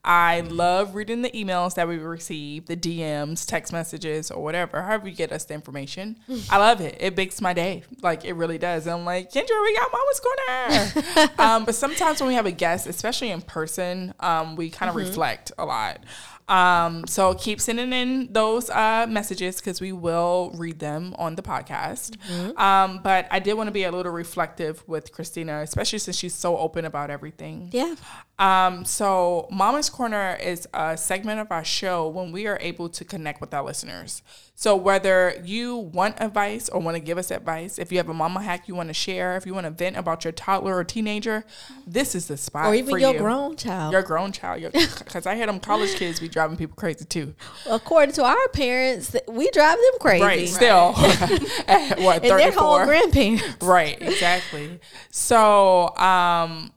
[0.06, 5.10] I love reading the emails that we receive, the DMs, text messages, or whatever, however
[5.10, 6.18] you get us the information.
[6.50, 6.96] I love it.
[7.00, 7.84] It makes my day.
[8.04, 8.88] Like it really does.
[8.88, 11.30] I'm like, Kendra, we got Mama's Corner.
[11.40, 14.96] um, but sometimes when we have a guest, especially in person, um, we kind of
[14.96, 16.04] reflect a lot.
[16.48, 21.42] Um, so keep sending in those uh, messages because we will read them on the
[21.42, 22.18] podcast.
[22.58, 26.36] Um, but I did want to be a little reflective with Christina, especially since she's
[26.36, 27.70] so open about everything.
[27.72, 27.96] Yeah.
[28.38, 33.06] Um, so Mama's Corner is a segment of our show when we are able to
[33.06, 34.22] connect with our listeners.
[34.54, 38.14] So whether you want advice or want to give us advice, if you have a
[38.14, 40.84] mama hack you want to share, if you want to vent about your toddler or
[40.84, 41.46] teenager,
[41.88, 42.66] this is the spot.
[42.66, 43.20] Or even your you.
[43.20, 43.94] grown child.
[43.94, 47.34] Your grown child, because I hear them college kids be driving people crazy too.
[47.66, 50.24] According to our parents, we drive them crazy.
[50.26, 50.94] Right, still,
[51.70, 53.62] At, what And their whole grandparents.
[53.62, 54.78] right, exactly.
[55.10, 56.74] So, um,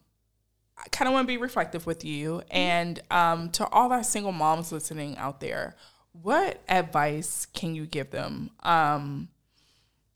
[0.93, 4.73] kind of want to be reflective with you and um, to all our single moms
[4.73, 5.77] listening out there.
[6.13, 8.51] What advice can you give them?
[8.63, 9.29] Um,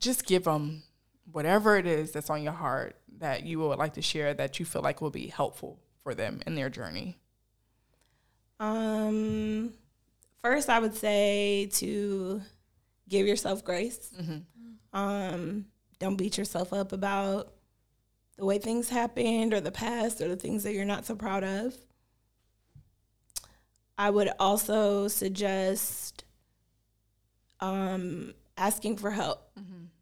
[0.00, 0.82] just give them
[1.30, 4.66] whatever it is that's on your heart that you would like to share that you
[4.66, 7.18] feel like will be helpful for them in their journey.
[8.58, 9.72] Um,
[10.42, 12.42] first, I would say to
[13.08, 14.12] give yourself grace.
[14.92, 15.66] Um,
[15.98, 17.51] don't beat yourself up about
[18.36, 21.44] the way things happened or the past or the things that you're not so proud
[21.44, 21.74] of.
[23.98, 26.24] I would also suggest
[27.60, 29.52] um, asking for help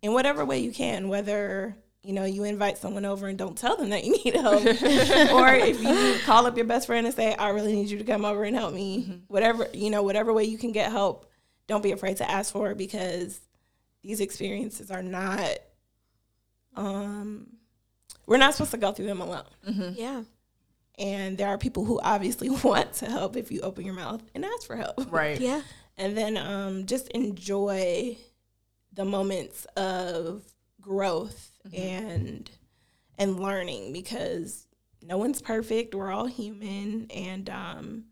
[0.02, 3.76] in whatever way you can, whether you know you invite someone over and don't tell
[3.76, 7.34] them that you need help, or if you call up your best friend and say,
[7.34, 10.44] "I really need you to come over and help me," whatever you know, whatever way
[10.44, 11.30] you can get help,
[11.66, 13.40] don't be afraid to ask for it because
[14.02, 15.58] these experiences are not.
[16.76, 17.48] Um,
[18.30, 19.42] we're not supposed to go through them alone.
[19.96, 20.22] Yeah.
[20.96, 24.44] And there are people who obviously want to help if you open your mouth and
[24.44, 25.12] ask for help.
[25.12, 25.40] Right.
[25.40, 25.62] Yeah.
[25.98, 28.16] And then um, just enjoy
[28.92, 30.42] the moments of
[30.80, 32.48] growth and
[33.18, 34.66] and learning because
[35.02, 35.94] no one's perfect.
[35.94, 38.04] We're all human, and um,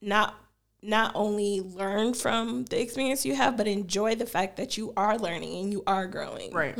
[0.00, 0.36] not
[0.82, 5.18] not only learn from the experience you have, but enjoy the fact that you are
[5.18, 6.76] learning and you are growing Right.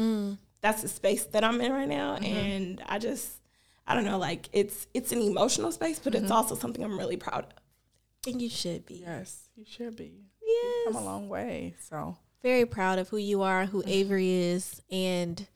[0.65, 2.25] That's the space that I'm in right now, mm-hmm.
[2.25, 3.43] and I just
[3.87, 6.33] I don't know, like it's it's an emotional space, but it's mm-hmm.
[6.33, 8.33] also something I'm really proud of.
[8.33, 9.05] And you should be.
[9.07, 10.25] Yes, you should be.
[10.43, 10.87] Yes.
[10.87, 11.75] Come a long way.
[11.79, 13.91] So Very proud of who you are, who mm-hmm.
[13.91, 15.47] Avery is, and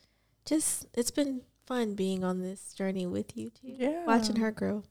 [0.44, 3.74] just it's been fun being on this journey with you too.
[3.78, 4.04] Yeah.
[4.04, 4.82] Watching her grow.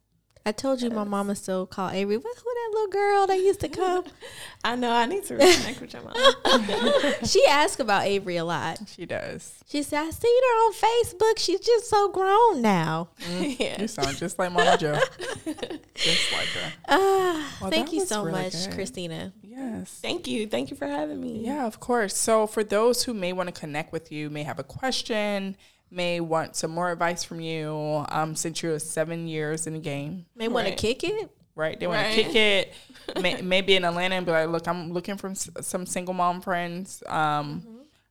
[0.47, 2.15] I told you my mama still called Avery.
[2.15, 4.05] What who that little girl that used to come?
[4.63, 7.13] I know I need to reconnect with your mom.
[7.25, 8.79] she asked about Avery a lot.
[8.87, 9.55] she does.
[9.67, 11.37] She said, I seen her on Facebook.
[11.37, 13.09] She's just so grown now.
[13.29, 13.81] yeah.
[13.81, 14.97] You sound just like Mama Joe.
[15.95, 16.73] just like her.
[16.87, 18.73] Ah, Well, thank you so really much, good.
[18.73, 19.33] Christina.
[19.41, 19.99] Yes.
[20.01, 20.47] Thank you.
[20.47, 21.41] Thank you for having me.
[21.43, 22.15] Yeah, of course.
[22.15, 25.57] So for those who may want to connect with you, may have a question,
[25.89, 30.25] may want some more advice from you, um, since you're seven years in the game,
[30.35, 31.29] May want to kick it.
[31.55, 31.79] right?
[31.79, 32.15] They want Right.
[32.15, 32.73] to kick it,
[33.21, 37.01] may, maybe in Atlanta and be like, look, I'm looking for some single mom friends.
[37.07, 37.65] Um,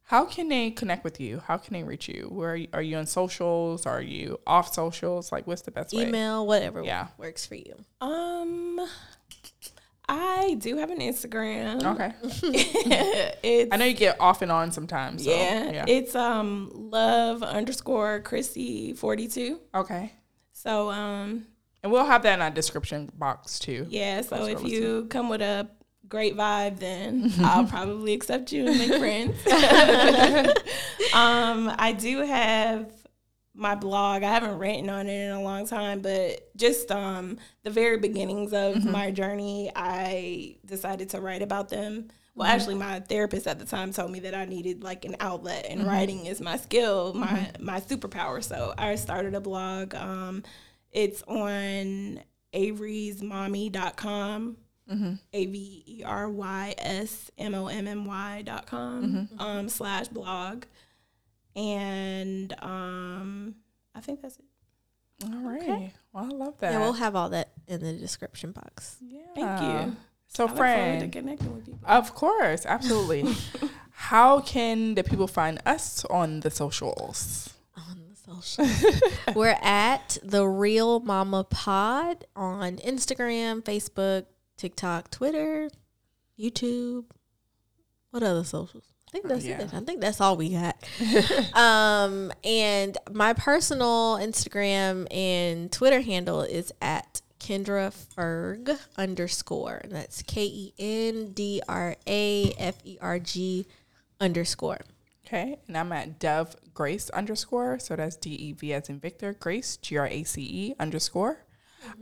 [0.04, 1.42] How can they connect with you?
[1.46, 2.28] How can they reach you?
[2.30, 3.86] Where are you, are you on socials?
[3.86, 5.32] Are you off socials?
[5.32, 6.06] Like, what's the best way?
[6.06, 7.08] Email, whatever Yeah.
[7.18, 7.74] works for you.
[8.00, 8.80] Um,
[10.08, 11.82] I do have an Instagram.
[11.94, 12.12] Okay.
[13.42, 15.24] it's I know you get off and on sometimes.
[15.24, 15.84] So, yeah, yeah.
[15.88, 19.60] It's um love underscore Chrissy forty two.
[19.74, 20.12] okay.
[20.52, 21.46] So um
[21.82, 23.86] And we'll have that in our description box too.
[23.88, 24.20] yeah.
[24.22, 25.68] So if you come with a
[26.08, 29.36] great vibe, then I'll probably accept you and make friends.
[31.12, 32.92] um, I do have
[33.56, 34.22] my blog.
[34.22, 38.52] I haven't written on it in a long time, but just um the very beginnings
[38.52, 43.64] of my journey, I decided to write about them Well, actually, my therapist at the
[43.64, 47.50] time told me that I needed like an outlet, and writing is my skill, my
[47.58, 48.44] my superpower.
[48.44, 49.94] So I started a blog.
[49.94, 50.42] Um,
[50.92, 52.20] it's on
[52.54, 54.56] averysmommy.com.
[55.32, 60.06] A V E R Y S M O M M Y dot com um, slash
[60.08, 60.64] blog,
[61.56, 63.54] and um,
[63.94, 64.44] I think that's it.
[65.24, 65.92] All right.
[66.12, 66.72] Well, I love that.
[66.72, 68.98] Yeah, we'll have all that in the description box.
[69.00, 69.22] Yeah.
[69.34, 69.96] Thank you.
[70.28, 71.80] So, I look to friend, connecting with people.
[71.86, 73.34] of course, absolutely.
[73.90, 77.54] How can the people find us on the socials?
[77.76, 79.10] on the social.
[79.34, 84.26] We're at the Real Mama Pod on Instagram, Facebook,
[84.58, 85.70] TikTok, Twitter,
[86.38, 87.04] YouTube.
[88.10, 88.84] What other socials?
[89.08, 89.62] I think that's Yeah.
[89.62, 89.72] it.
[89.74, 90.76] I think that's all we got.
[91.54, 99.80] um, and my personal Instagram and Twitter handle is at Kendra Ferg underscore.
[99.84, 103.66] And that's K E N D R A F E R G
[104.20, 104.80] underscore.
[105.26, 105.56] Okay.
[105.68, 107.78] And I'm at Dev Grace underscore.
[107.78, 111.45] So that's D E V as in Victor, Grace, G R A C E underscore.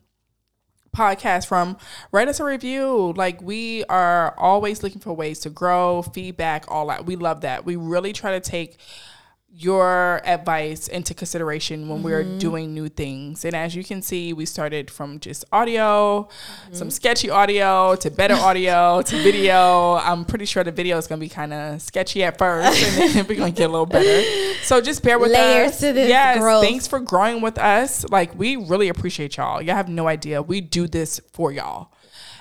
[0.98, 1.78] podcast from
[2.12, 3.14] write us a review.
[3.16, 7.06] Like we are always looking for ways to grow feedback all that.
[7.06, 7.66] We love that.
[7.66, 8.78] We really try to take
[9.50, 12.38] your advice into consideration when we're mm-hmm.
[12.38, 16.74] doing new things and as you can see we started from just audio mm-hmm.
[16.74, 21.20] some sketchy audio to better audio to video i'm pretty sure the video is going
[21.20, 23.86] to be kind of sketchy at first and then we're going to get a little
[23.86, 24.22] better
[24.64, 26.64] so just bear with Layers us to this yes growth.
[26.64, 28.08] thanks for growing with us.
[28.10, 29.62] Like we really appreciate y'all.
[29.62, 30.42] Y'all have no idea.
[30.42, 31.92] We do this for y'all.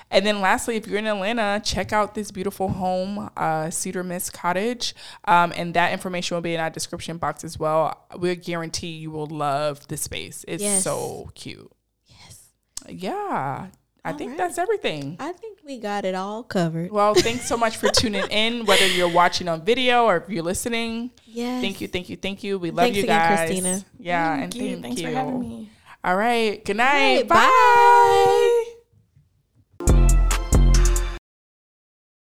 [0.09, 4.31] And then lastly, if you're in Atlanta, check out this beautiful home, uh, Cedar Mist
[4.33, 4.95] Cottage.
[5.25, 8.05] Um, and that information will be in our description box as well.
[8.17, 10.45] We guarantee you will love the space.
[10.47, 10.83] It's Yes.
[10.83, 11.69] so cute.
[12.07, 12.39] Yes.
[12.87, 13.67] Yeah.
[14.05, 14.37] I think right.
[14.37, 15.17] that's everything.
[15.19, 16.91] I think we got it all covered.
[16.91, 20.43] Well, thanks so much for tuning in, whether you're watching on video or if you're
[20.43, 21.11] listening.
[21.25, 21.61] Yes.
[21.61, 22.57] Thank you, thank you, thank you.
[22.57, 23.47] We love Thanks you again, guys.
[23.49, 23.81] Christina.
[23.99, 24.69] Yeah, Thank and you.
[24.71, 25.07] thank Thanks you.
[25.09, 25.69] for having me.
[26.05, 26.63] All right.
[26.63, 26.93] Good night.
[27.17, 28.53] Hey, bye.